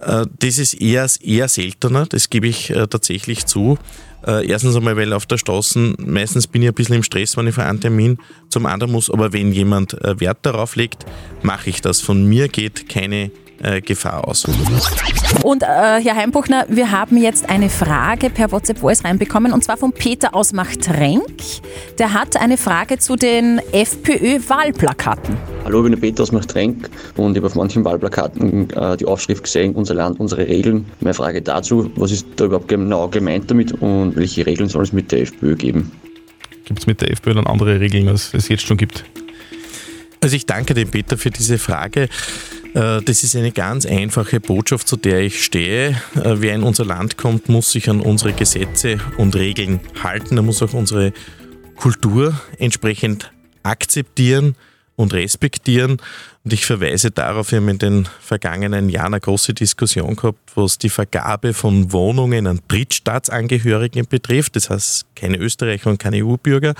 Äh, 0.00 0.26
das 0.38 0.58
ist 0.58 0.74
eher, 0.74 1.06
eher 1.20 1.48
seltener, 1.48 2.06
das 2.06 2.30
gebe 2.30 2.46
ich 2.46 2.70
äh, 2.70 2.86
tatsächlich 2.86 3.46
zu. 3.46 3.78
Äh, 4.26 4.46
erstens 4.48 4.76
einmal, 4.76 4.96
weil 4.96 5.12
auf 5.12 5.26
der 5.26 5.38
Straße 5.38 5.94
meistens 5.98 6.46
bin 6.46 6.62
ich 6.62 6.68
ein 6.68 6.74
bisschen 6.74 6.96
im 6.96 7.02
Stress, 7.02 7.36
wenn 7.36 7.46
ich 7.46 7.54
für 7.54 7.64
einen 7.64 7.80
Termin 7.80 8.18
zum 8.48 8.66
anderen 8.66 8.92
muss, 8.92 9.10
aber 9.10 9.32
wenn 9.32 9.52
jemand 9.52 9.96
Wert 10.02 10.38
darauf 10.42 10.76
legt, 10.76 11.04
mache 11.42 11.70
ich 11.70 11.80
das. 11.80 12.00
Von 12.00 12.26
mir 12.26 12.48
geht 12.48 12.88
keine 12.88 13.30
Gefahr 13.84 14.28
aus. 14.28 14.44
Und 15.42 15.62
äh, 15.62 15.66
Herr 15.66 16.14
Heimbuchner, 16.14 16.66
wir 16.68 16.90
haben 16.90 17.16
jetzt 17.16 17.48
eine 17.48 17.70
Frage 17.70 18.28
per 18.28 18.52
WhatsApp 18.52 18.78
Voice 18.78 19.02
reinbekommen 19.02 19.52
und 19.52 19.64
zwar 19.64 19.78
von 19.78 19.92
Peter 19.92 20.34
aus 20.34 20.52
Machtrenk. 20.52 21.24
Der 21.98 22.12
hat 22.12 22.36
eine 22.36 22.58
Frage 22.58 22.98
zu 22.98 23.16
den 23.16 23.60
FPÖ-Wahlplakaten. 23.72 25.55
Hallo, 25.66 25.80
ich 25.80 25.82
bin 25.82 25.92
der 25.94 25.98
Peter 25.98 26.22
aus 26.22 26.30
Machtrenk 26.30 26.88
und 27.16 27.32
ich 27.32 27.38
habe 27.38 27.48
auf 27.48 27.56
manchen 27.56 27.84
Wahlplakaten 27.84 28.70
äh, 28.70 28.96
die 28.98 29.04
Aufschrift 29.04 29.42
gesehen, 29.42 29.74
unser 29.74 29.94
Land, 29.94 30.20
unsere 30.20 30.46
Regeln. 30.46 30.84
Meine 31.00 31.12
Frage 31.12 31.42
dazu, 31.42 31.90
was 31.96 32.12
ist 32.12 32.24
da 32.36 32.44
überhaupt 32.44 32.68
genau 32.68 33.08
gemeint 33.08 33.50
damit 33.50 33.72
und 33.82 34.14
welche 34.14 34.46
Regeln 34.46 34.68
soll 34.68 34.84
es 34.84 34.92
mit 34.92 35.10
der 35.10 35.22
FPÖ 35.22 35.56
geben? 35.56 35.90
Gibt 36.66 36.78
es 36.78 36.86
mit 36.86 37.00
der 37.00 37.10
FPÖ 37.10 37.34
dann 37.34 37.48
andere 37.48 37.80
Regeln, 37.80 38.06
als 38.06 38.32
es 38.32 38.48
jetzt 38.48 38.64
schon 38.64 38.76
gibt? 38.76 39.04
Also 40.20 40.36
ich 40.36 40.46
danke 40.46 40.72
dem 40.72 40.88
Peter 40.88 41.18
für 41.18 41.30
diese 41.30 41.58
Frage. 41.58 42.02
Äh, 42.74 43.02
Das 43.02 43.24
ist 43.24 43.34
eine 43.34 43.50
ganz 43.50 43.86
einfache 43.86 44.38
Botschaft, 44.38 44.86
zu 44.86 44.96
der 44.96 45.18
ich 45.22 45.42
stehe. 45.42 46.00
Äh, 46.14 46.34
Wer 46.36 46.54
in 46.54 46.62
unser 46.62 46.84
Land 46.84 47.16
kommt, 47.16 47.48
muss 47.48 47.72
sich 47.72 47.90
an 47.90 48.00
unsere 48.00 48.32
Gesetze 48.34 48.98
und 49.18 49.34
Regeln 49.34 49.80
halten. 50.00 50.36
Er 50.36 50.44
muss 50.44 50.62
auch 50.62 50.74
unsere 50.74 51.12
Kultur 51.74 52.40
entsprechend 52.56 53.32
akzeptieren 53.64 54.54
und 54.96 55.12
respektieren. 55.12 55.98
Und 56.44 56.52
ich 56.52 56.64
verweise 56.64 57.10
darauf, 57.10 57.50
wir 57.52 57.58
haben 57.58 57.68
in 57.68 57.78
den 57.78 58.08
vergangenen 58.20 58.88
Jahren 58.88 59.14
eine 59.14 59.20
große 59.20 59.54
Diskussion 59.54 60.16
gehabt, 60.16 60.38
was 60.54 60.78
die 60.78 60.88
Vergabe 60.88 61.54
von 61.54 61.92
Wohnungen 61.92 62.46
an 62.46 62.60
Drittstaatsangehörigen 62.68 64.06
betrifft. 64.08 64.56
Das 64.56 64.70
heißt, 64.70 65.06
keine 65.14 65.36
Österreicher 65.36 65.90
und 65.90 65.98
keine 65.98 66.24
EU-Bürger. 66.24 66.74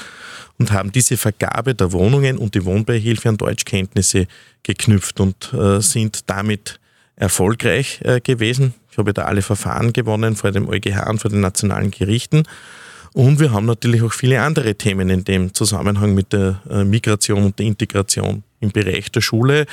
Und 0.59 0.72
haben 0.72 0.92
diese 0.92 1.16
Vergabe 1.16 1.74
der 1.74 1.92
Wohnungen 1.92 2.38
und 2.38 2.55
die 2.55 2.64
Wohnbeihilfe 2.64 3.29
an 3.29 3.37
Deutschkenntnisse 3.37 4.26
geknüpft 4.62 5.20
und 5.20 5.52
äh, 5.52 5.81
sind 5.81 6.31
damit 6.31 6.81
erfolgreich 7.16 8.00
äh, 8.02 8.20
gewesen. 8.20 8.74
Ich 8.90 8.98
habe 8.98 9.12
da 9.12 9.22
alle 9.22 9.42
Verfahren 9.42 9.92
gewonnen 9.92 10.37
vor 10.37 10.52
dem 10.52 10.68
EuGH 10.68 11.09
und 11.09 11.18
vor 11.18 11.31
den 11.31 11.40
nationalen 11.40 11.90
Gerichten. 11.90 12.44
Und 13.16 13.40
wir 13.40 13.50
haben 13.50 13.64
natürlich 13.64 14.02
auch 14.02 14.12
viele 14.12 14.42
andere 14.42 14.74
Themen 14.74 15.09
in 15.09 15.24
dem 15.24 15.55
Zusammenhang 15.55 16.12
mit 16.12 16.35
der 16.35 16.61
äh, 16.68 16.85
Migration 16.85 17.44
und 17.44 17.59
der 17.59 17.64
Integration 17.64 18.42
im 18.61 18.72
Bereich 18.72 19.11
der 19.11 19.22
Schule. 19.22 19.64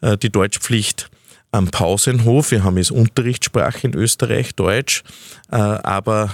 Äh, 0.00 0.18
Die 0.18 0.28
Deutschpflicht 0.28 1.08
am 1.52 1.68
Pausenhof. 1.68 2.50
Wir 2.50 2.64
haben 2.64 2.78
jetzt 2.78 2.90
Unterrichtssprache 2.90 3.86
in 3.86 3.94
Österreich, 3.94 4.56
Deutsch, 4.56 5.04
äh, 5.52 5.54
aber 5.54 6.30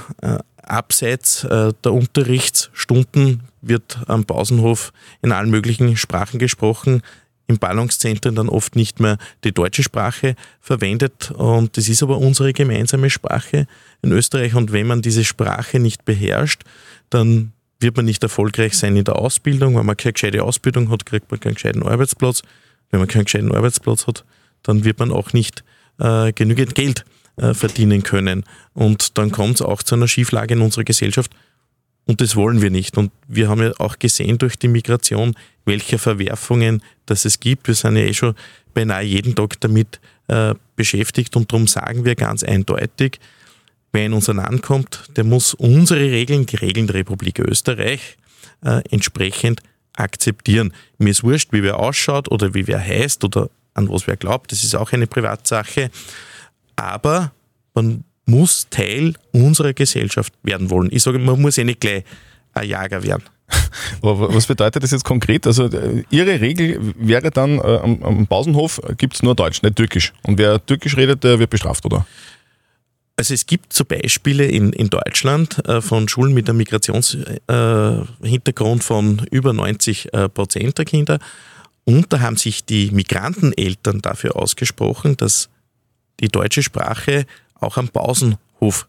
abseits 0.62 1.46
der 1.48 1.92
Unterrichtsstunden 1.92 3.42
wird 3.60 3.98
am 4.06 4.24
Pausenhof 4.24 4.92
in 5.22 5.32
allen 5.32 5.50
möglichen 5.50 5.96
Sprachen 5.96 6.38
gesprochen. 6.38 7.02
Im 7.48 7.58
Ballungszentren 7.58 8.34
dann 8.34 8.48
oft 8.48 8.74
nicht 8.74 8.98
mehr 8.98 9.18
die 9.44 9.52
deutsche 9.52 9.82
Sprache 9.82 10.34
verwendet 10.60 11.30
und 11.30 11.76
das 11.76 11.88
ist 11.88 12.02
aber 12.02 12.18
unsere 12.18 12.52
gemeinsame 12.52 13.08
Sprache 13.08 13.66
in 14.02 14.12
Österreich 14.12 14.54
und 14.54 14.72
wenn 14.72 14.86
man 14.86 15.02
diese 15.02 15.24
Sprache 15.24 15.78
nicht 15.78 16.04
beherrscht, 16.04 16.62
dann 17.10 17.52
wird 17.80 17.96
man 17.96 18.04
nicht 18.04 18.22
erfolgreich 18.22 18.74
sein 18.74 18.96
in 18.96 19.04
der 19.04 19.16
Ausbildung. 19.16 19.76
Wenn 19.76 19.86
man 19.86 19.96
keine 19.96 20.14
gescheite 20.14 20.42
Ausbildung 20.42 20.90
hat, 20.90 21.06
kriegt 21.06 21.30
man 21.30 21.40
keinen 21.40 21.54
gescheiten 21.54 21.82
Arbeitsplatz. 21.82 22.42
Wenn 22.90 23.00
man 23.00 23.08
keinen 23.08 23.24
gescheiten 23.24 23.54
Arbeitsplatz 23.54 24.06
hat, 24.06 24.24
dann 24.62 24.84
wird 24.84 24.98
man 24.98 25.12
auch 25.12 25.32
nicht 25.32 25.62
äh, 25.98 26.32
genügend 26.32 26.74
Geld 26.74 27.04
äh, 27.36 27.54
verdienen 27.54 28.02
können. 28.02 28.44
Und 28.74 29.18
dann 29.18 29.30
kommt 29.30 29.56
es 29.56 29.62
auch 29.62 29.82
zu 29.82 29.94
einer 29.94 30.08
Schieflage 30.08 30.54
in 30.54 30.62
unserer 30.62 30.84
Gesellschaft. 30.84 31.30
Und 32.06 32.20
das 32.20 32.36
wollen 32.36 32.62
wir 32.62 32.70
nicht. 32.70 32.96
Und 32.96 33.10
wir 33.26 33.48
haben 33.48 33.62
ja 33.62 33.72
auch 33.78 33.98
gesehen 33.98 34.38
durch 34.38 34.56
die 34.56 34.68
Migration, 34.68 35.34
welche 35.64 35.98
Verwerfungen 35.98 36.82
das 37.04 37.24
es 37.24 37.40
gibt. 37.40 37.66
Wir 37.66 37.74
sind 37.74 37.96
ja 37.96 38.04
eh 38.04 38.14
schon 38.14 38.34
beinahe 38.74 39.02
jeden 39.02 39.34
Tag 39.34 39.60
damit 39.60 40.00
äh, 40.28 40.54
beschäftigt. 40.76 41.34
Und 41.36 41.52
darum 41.52 41.66
sagen 41.66 42.04
wir 42.04 42.14
ganz 42.14 42.44
eindeutig, 42.44 43.18
wer 43.92 44.06
in 44.06 44.12
unser 44.12 44.34
Land 44.34 44.62
kommt, 44.62 45.04
der 45.16 45.24
muss 45.24 45.54
unsere 45.54 46.00
Regeln, 46.00 46.46
die 46.46 46.56
Regeln 46.56 46.86
der 46.86 46.94
Republik 46.94 47.40
Österreich, 47.40 48.16
äh, 48.64 48.82
entsprechend 48.90 49.60
akzeptieren. 49.94 50.72
Mir 50.98 51.10
ist 51.10 51.24
wurscht, 51.24 51.52
wie 51.52 51.62
wer 51.62 51.78
ausschaut 51.78 52.30
oder 52.30 52.54
wie 52.54 52.66
wer 52.66 52.78
heißt 52.78 53.24
oder 53.24 53.50
an 53.74 53.88
was 53.88 54.06
wer 54.06 54.16
glaubt. 54.16 54.52
Das 54.52 54.62
ist 54.62 54.74
auch 54.76 54.92
eine 54.92 55.06
Privatsache. 55.06 55.90
Aber 56.76 57.32
man 57.74 58.04
muss 58.26 58.66
Teil 58.70 59.14
unserer 59.32 59.72
Gesellschaft 59.72 60.32
werden 60.42 60.70
wollen. 60.70 60.88
Ich 60.92 61.02
sage, 61.02 61.18
man 61.18 61.40
muss 61.40 61.56
ja 61.56 61.64
nicht 61.64 61.80
gleich 61.80 62.04
ein 62.52 62.68
Jager 62.68 63.02
werden. 63.02 63.24
Was 64.00 64.46
bedeutet 64.46 64.82
das 64.82 64.90
jetzt 64.90 65.04
konkret? 65.04 65.46
Also 65.46 65.66
äh, 65.66 66.02
Ihre 66.10 66.40
Regel 66.40 66.94
wäre 66.98 67.30
dann, 67.30 67.58
äh, 67.58 67.62
am, 67.62 68.02
am 68.02 68.26
Pausenhof 68.26 68.80
gibt 68.98 69.14
es 69.14 69.22
nur 69.22 69.36
Deutsch, 69.36 69.62
nicht 69.62 69.76
Türkisch. 69.76 70.12
Und 70.24 70.38
wer 70.38 70.64
Türkisch 70.64 70.96
redet, 70.96 71.22
der 71.22 71.38
wird 71.38 71.50
bestraft, 71.50 71.84
oder? 71.86 72.04
Also 73.16 73.32
es 73.32 73.46
gibt 73.46 73.72
so 73.72 73.84
Beispiele 73.84 74.46
in, 74.46 74.72
in 74.72 74.90
Deutschland 74.90 75.64
äh, 75.66 75.80
von 75.80 76.08
Schulen 76.08 76.34
mit 76.34 76.48
einem 76.48 76.58
Migrationshintergrund 76.58 78.84
von 78.84 79.26
über 79.30 79.52
90 79.52 80.12
äh, 80.12 80.28
Prozent 80.28 80.78
der 80.78 80.84
Kinder. 80.84 81.20
Und 81.84 82.12
da 82.12 82.20
haben 82.20 82.36
sich 82.36 82.64
die 82.64 82.90
Migranteneltern 82.90 84.02
dafür 84.02 84.36
ausgesprochen, 84.36 85.16
dass 85.16 85.48
die 86.20 86.28
deutsche 86.28 86.62
Sprache 86.62 87.26
auch 87.60 87.76
am 87.76 87.88
Pausenhof 87.88 88.88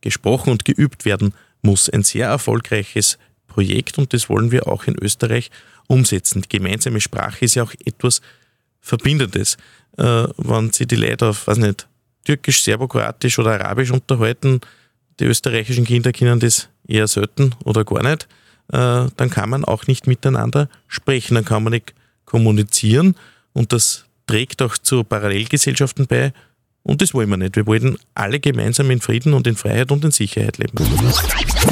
gesprochen 0.00 0.50
und 0.50 0.64
geübt 0.64 1.04
werden 1.04 1.34
muss. 1.62 1.88
Ein 1.90 2.02
sehr 2.02 2.28
erfolgreiches 2.28 3.18
Projekt 3.46 3.98
und 3.98 4.12
das 4.12 4.28
wollen 4.28 4.50
wir 4.50 4.68
auch 4.68 4.84
in 4.84 4.96
Österreich 4.96 5.50
umsetzen. 5.88 6.42
Die 6.42 6.48
gemeinsame 6.48 7.00
Sprache 7.00 7.44
ist 7.44 7.56
ja 7.56 7.64
auch 7.64 7.74
etwas 7.84 8.20
Verbindendes. 8.80 9.56
Äh, 9.98 10.28
wenn 10.36 10.72
sie 10.72 10.86
die 10.86 10.96
Leute 10.96 11.28
auf, 11.28 11.46
weiß 11.46 11.58
nicht, 11.58 11.86
Türkisch, 12.24 12.62
Serbokroatisch 12.62 13.38
oder 13.38 13.52
Arabisch 13.52 13.90
unterhalten, 13.90 14.60
die 15.18 15.24
österreichischen 15.24 15.84
Kinder 15.84 16.12
kennen 16.12 16.40
das 16.40 16.68
eher 16.86 17.08
selten 17.08 17.54
oder 17.64 17.84
gar 17.84 18.02
nicht, 18.02 18.28
äh, 18.72 19.06
dann 19.16 19.30
kann 19.30 19.50
man 19.50 19.64
auch 19.64 19.86
nicht 19.86 20.06
miteinander 20.06 20.68
sprechen, 20.86 21.34
dann 21.34 21.44
kann 21.44 21.62
man 21.62 21.72
nicht 21.72 21.94
kommunizieren 22.24 23.16
und 23.52 23.72
das 23.72 24.04
trägt 24.26 24.62
auch 24.62 24.78
zu 24.78 25.02
Parallelgesellschaften 25.02 26.06
bei 26.06 26.32
und 26.82 27.02
das 27.02 27.14
wollen 27.14 27.28
wir 27.28 27.36
nicht. 27.36 27.56
Wir 27.56 27.66
wollen 27.66 27.98
alle 28.14 28.40
gemeinsam 28.40 28.90
in 28.90 29.00
Frieden 29.00 29.34
und 29.34 29.46
in 29.46 29.56
Freiheit 29.56 29.92
und 29.92 30.04
in 30.04 30.10
Sicherheit 30.10 30.58
leben. 30.58 30.72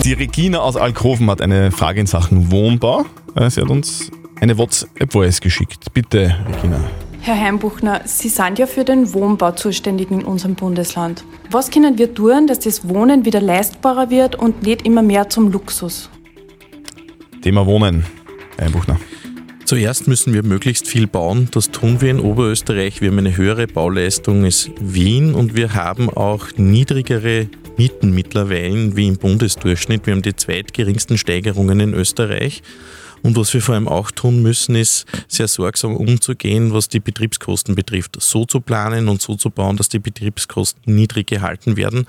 Die 0.05 0.12
Regina 0.12 0.59
aus 0.59 0.77
Alkoven 0.77 1.31
hat 1.31 1.40
eine 1.40 1.71
Frage 1.71 2.01
in 2.01 2.07
Sachen 2.07 2.51
Wohnbau. 2.51 3.07
Äh, 3.35 3.51
Sie 3.51 3.61
hat 3.61 3.71
uns 3.71 4.11
eine 4.40 4.59
WhatsApp-Voice 4.59 5.40
geschickt. 5.40 5.92
Bitte, 5.94 6.37
Regina. 6.49 6.79
Herr 7.21 7.40
Heimbuchner, 7.40 8.03
Sie 8.05 8.29
sind 8.29 8.59
ja 8.59 8.66
für 8.66 8.85
den 8.85 9.12
Wohnbau 9.12 9.53
zuständig 9.53 10.11
in 10.11 10.25
unserem 10.25 10.55
Bundesland. 10.55 11.25
Was 11.51 11.71
können 11.71 11.99
wir 11.99 12.14
tun, 12.14 12.47
dass 12.47 12.61
das 12.61 12.88
Wohnen 12.88 13.25
wieder 13.25 13.40
leistbarer 13.40 14.11
wird 14.11 14.37
und 14.37 14.62
nicht 14.62 14.87
immer 14.87 15.03
mehr 15.03 15.29
zum 15.29 15.51
Luxus? 15.51 16.11
Thema 17.42 17.66
Wohnen, 17.66 18.05
Herr 18.59 18.71
Buchner. 18.71 18.99
Zuerst 19.68 20.09
müssen 20.09 20.33
wir 20.33 20.42
möglichst 20.42 20.88
viel 20.88 21.07
bauen. 21.07 21.48
Das 21.50 21.70
tun 21.70 22.00
wir 22.00 22.11
in 22.11 22.20
Oberösterreich. 22.20 23.02
Wir 23.02 23.11
haben 23.11 23.18
eine 23.18 23.37
höhere 23.37 23.66
Bauleistung 23.66 24.46
als 24.46 24.70
Wien 24.81 25.35
und 25.35 25.57
wir 25.57 25.74
haben 25.74 26.09
auch 26.09 26.46
niedrigere 26.57 27.50
Mieten 27.76 28.12
mittlerweile 28.12 28.96
wie 28.96 29.09
im 29.09 29.18
Bundesdurchschnitt. 29.18 30.07
Wir 30.07 30.14
haben 30.14 30.22
die 30.22 30.35
zweitgeringsten 30.35 31.18
Steigerungen 31.18 31.81
in 31.81 31.92
Österreich. 31.92 32.62
Und 33.22 33.37
was 33.37 33.52
wir 33.52 33.61
vor 33.61 33.74
allem 33.74 33.88
auch 33.88 34.11
tun 34.11 34.40
müssen, 34.40 34.74
ist 34.74 35.04
sehr 35.28 35.48
sorgsam 35.48 35.94
umzugehen, 35.98 36.72
was 36.72 36.88
die 36.88 37.00
Betriebskosten 37.00 37.74
betrifft. 37.74 38.16
So 38.22 38.46
zu 38.46 38.62
planen 38.62 39.07
und 39.07 39.20
so 39.20 39.35
zu 39.35 39.50
bauen, 39.50 39.76
dass 39.76 39.90
die 39.90 39.98
Betriebskosten 39.98 40.94
niedrig 40.94 41.26
gehalten 41.26 41.76
werden. 41.76 42.07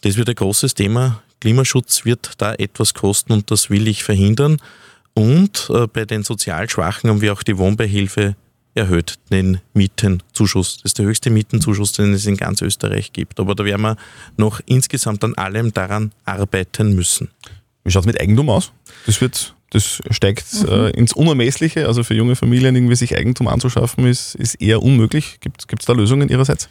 Das 0.00 0.16
wird 0.16 0.30
ein 0.30 0.34
großes 0.34 0.74
Thema. 0.74 1.22
Klimaschutz 1.40 2.04
wird 2.04 2.32
da 2.38 2.54
etwas 2.54 2.92
kosten 2.92 3.34
und 3.34 3.52
das 3.52 3.70
will 3.70 3.86
ich 3.86 4.02
verhindern. 4.02 4.60
Und 5.18 5.68
äh, 5.74 5.86
bei 5.88 6.04
den 6.04 6.22
sozial 6.22 6.68
Schwachen 6.70 7.10
haben 7.10 7.20
wir 7.20 7.32
auch 7.32 7.42
die 7.42 7.58
Wohnbeihilfe 7.58 8.36
erhöht, 8.74 9.14
den 9.30 9.60
Mietenzuschuss. 9.74 10.76
Das 10.76 10.84
ist 10.90 10.98
der 10.98 11.06
höchste 11.06 11.30
Mietenzuschuss, 11.30 11.92
den 11.92 12.12
es 12.12 12.26
in 12.26 12.36
ganz 12.36 12.62
Österreich 12.62 13.12
gibt. 13.12 13.40
Aber 13.40 13.56
da 13.56 13.64
werden 13.64 13.82
wir 13.82 13.96
noch 14.36 14.60
insgesamt 14.66 15.24
an 15.24 15.34
allem 15.34 15.72
daran 15.72 16.12
arbeiten 16.24 16.94
müssen. 16.94 17.30
Wie 17.82 17.90
schaut 17.90 18.02
es 18.02 18.06
mit 18.06 18.20
Eigentum 18.20 18.48
aus? 18.48 18.70
Das 19.06 19.20
wird, 19.20 19.54
das 19.70 20.00
steigt 20.10 20.46
Mhm. 20.52 20.68
äh, 20.68 20.90
ins 20.90 21.12
Unermessliche. 21.12 21.86
Also 21.88 22.04
für 22.04 22.14
junge 22.14 22.36
Familien 22.36 22.76
irgendwie 22.76 22.94
sich 22.94 23.16
Eigentum 23.16 23.48
anzuschaffen, 23.48 24.06
ist, 24.06 24.36
ist 24.36 24.54
eher 24.56 24.82
unmöglich. 24.82 25.38
Gibt 25.40 25.64
es 25.80 25.86
da 25.86 25.92
Lösungen 25.92 26.28
Ihrerseits? 26.28 26.68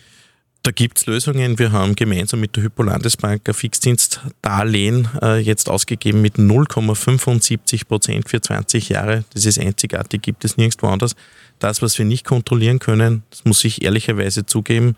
Da 0.67 0.71
gibt 0.71 0.97
es 0.97 1.05
Lösungen. 1.05 1.57
Wir 1.59 1.71
haben 1.71 1.95
gemeinsam 1.95 2.41
mit 2.41 2.57
der 2.57 2.63
Hypolandesbank 2.63 3.47
ein 3.47 3.53
Fixdienstdarlehen 3.53 5.07
äh, 5.21 5.37
jetzt 5.37 5.69
ausgegeben 5.69 6.21
mit 6.21 6.35
0,75 6.35 7.87
Prozent 7.87 8.27
für 8.27 8.41
20 8.41 8.89
Jahre. 8.89 9.23
Das 9.33 9.45
ist 9.45 9.57
einzigartig, 9.57 10.21
gibt 10.21 10.43
es 10.43 10.57
nirgendwo 10.57 10.87
anders. 10.87 11.15
Das, 11.59 11.81
was 11.81 11.97
wir 11.97 12.03
nicht 12.03 12.25
kontrollieren 12.25 12.79
können, 12.79 13.23
das 13.29 13.45
muss 13.45 13.63
ich 13.63 13.81
ehrlicherweise 13.81 14.45
zugeben, 14.45 14.97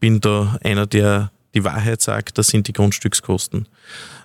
bin 0.00 0.22
da 0.22 0.58
einer, 0.64 0.86
der 0.86 1.30
die 1.54 1.64
Wahrheit 1.64 2.00
sagt, 2.00 2.38
das 2.38 2.46
sind 2.46 2.66
die 2.68 2.72
Grundstückskosten. 2.72 3.68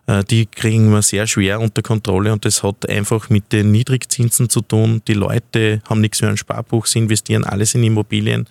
Äh, 0.08 0.24
Die 0.24 0.46
kriegen 0.46 0.92
wir 0.92 1.02
sehr 1.02 1.28
schwer 1.28 1.60
unter 1.60 1.82
Kontrolle 1.82 2.32
und 2.32 2.46
das 2.46 2.64
hat 2.64 2.88
einfach 2.88 3.30
mit 3.30 3.52
den 3.52 3.70
Niedrigzinsen 3.70 4.50
zu 4.50 4.62
tun. 4.62 5.02
Die 5.10 5.14
Leute 5.14 5.82
haben 5.90 6.00
nichts 6.00 6.22
mehr 6.22 6.30
ein 6.30 6.38
Sparbuch, 6.38 6.86
sie 6.86 7.00
investieren 7.00 7.44
alles 7.44 7.76
in 7.76 7.84
Immobilien 7.84 8.48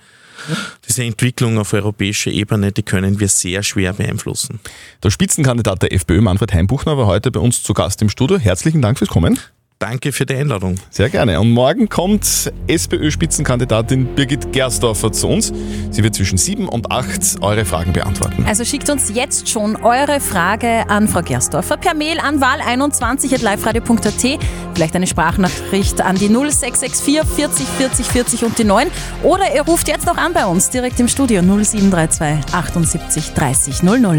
diese 0.86 1.04
Entwicklung 1.04 1.58
auf 1.58 1.72
europäischer 1.72 2.30
Ebene, 2.30 2.72
die 2.72 2.82
können 2.82 3.20
wir 3.20 3.28
sehr 3.28 3.62
schwer 3.62 3.92
beeinflussen. 3.92 4.60
Der 5.02 5.10
Spitzenkandidat 5.10 5.82
der 5.82 5.92
FPÖ, 5.92 6.20
Manfred 6.20 6.52
Heimbuchner, 6.52 6.96
war 6.98 7.06
heute 7.06 7.30
bei 7.30 7.40
uns 7.40 7.62
zu 7.62 7.74
Gast 7.74 8.02
im 8.02 8.08
Studio. 8.08 8.38
Herzlichen 8.38 8.82
Dank 8.82 8.98
fürs 8.98 9.10
Kommen. 9.10 9.38
Danke 9.78 10.12
für 10.12 10.24
die 10.24 10.34
Einladung. 10.34 10.76
Sehr 10.90 11.10
gerne. 11.10 11.40
Und 11.40 11.50
morgen 11.50 11.88
kommt 11.88 12.52
SPÖ-Spitzenkandidatin 12.68 14.14
Birgit 14.14 14.52
Gersdorfer 14.52 15.12
zu 15.12 15.28
uns. 15.28 15.52
Sie 15.90 16.02
wird 16.02 16.14
zwischen 16.14 16.38
sieben 16.38 16.68
und 16.68 16.90
acht 16.90 17.42
eure 17.42 17.64
Fragen 17.64 17.92
beantworten. 17.92 18.44
Also 18.46 18.64
schickt 18.64 18.88
uns 18.88 19.10
jetzt 19.12 19.48
schon 19.48 19.76
eure 19.76 20.20
Frage 20.20 20.88
an 20.88 21.08
Frau 21.08 21.22
Gersdorfer 21.22 21.76
per 21.76 21.94
Mail 21.94 22.18
an 22.20 22.40
wahl21.liveradio.at. 22.40 24.40
Vielleicht 24.74 24.96
eine 24.96 25.06
Sprachnachricht 25.06 26.00
an 26.00 26.16
die 26.16 26.28
0664 26.28 27.28
40 27.28 27.66
40 27.66 28.06
40 28.06 28.44
und 28.44 28.58
die 28.58 28.64
9. 28.64 28.88
Oder 29.22 29.54
ihr 29.54 29.62
ruft 29.62 29.88
jetzt 29.88 30.06
noch 30.06 30.16
an 30.16 30.32
bei 30.32 30.46
uns 30.46 30.70
direkt 30.70 30.98
im 31.00 31.08
Studio 31.08 31.42
0732 31.42 32.54
78 32.54 33.32
30 33.34 33.82
00. 33.82 34.18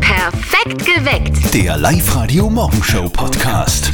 Perfekt 0.00 0.84
geweckt. 0.84 1.54
Der 1.54 1.76
Live-Radio 1.78 2.48
Morgenshow 2.48 3.08
Podcast. 3.08 3.92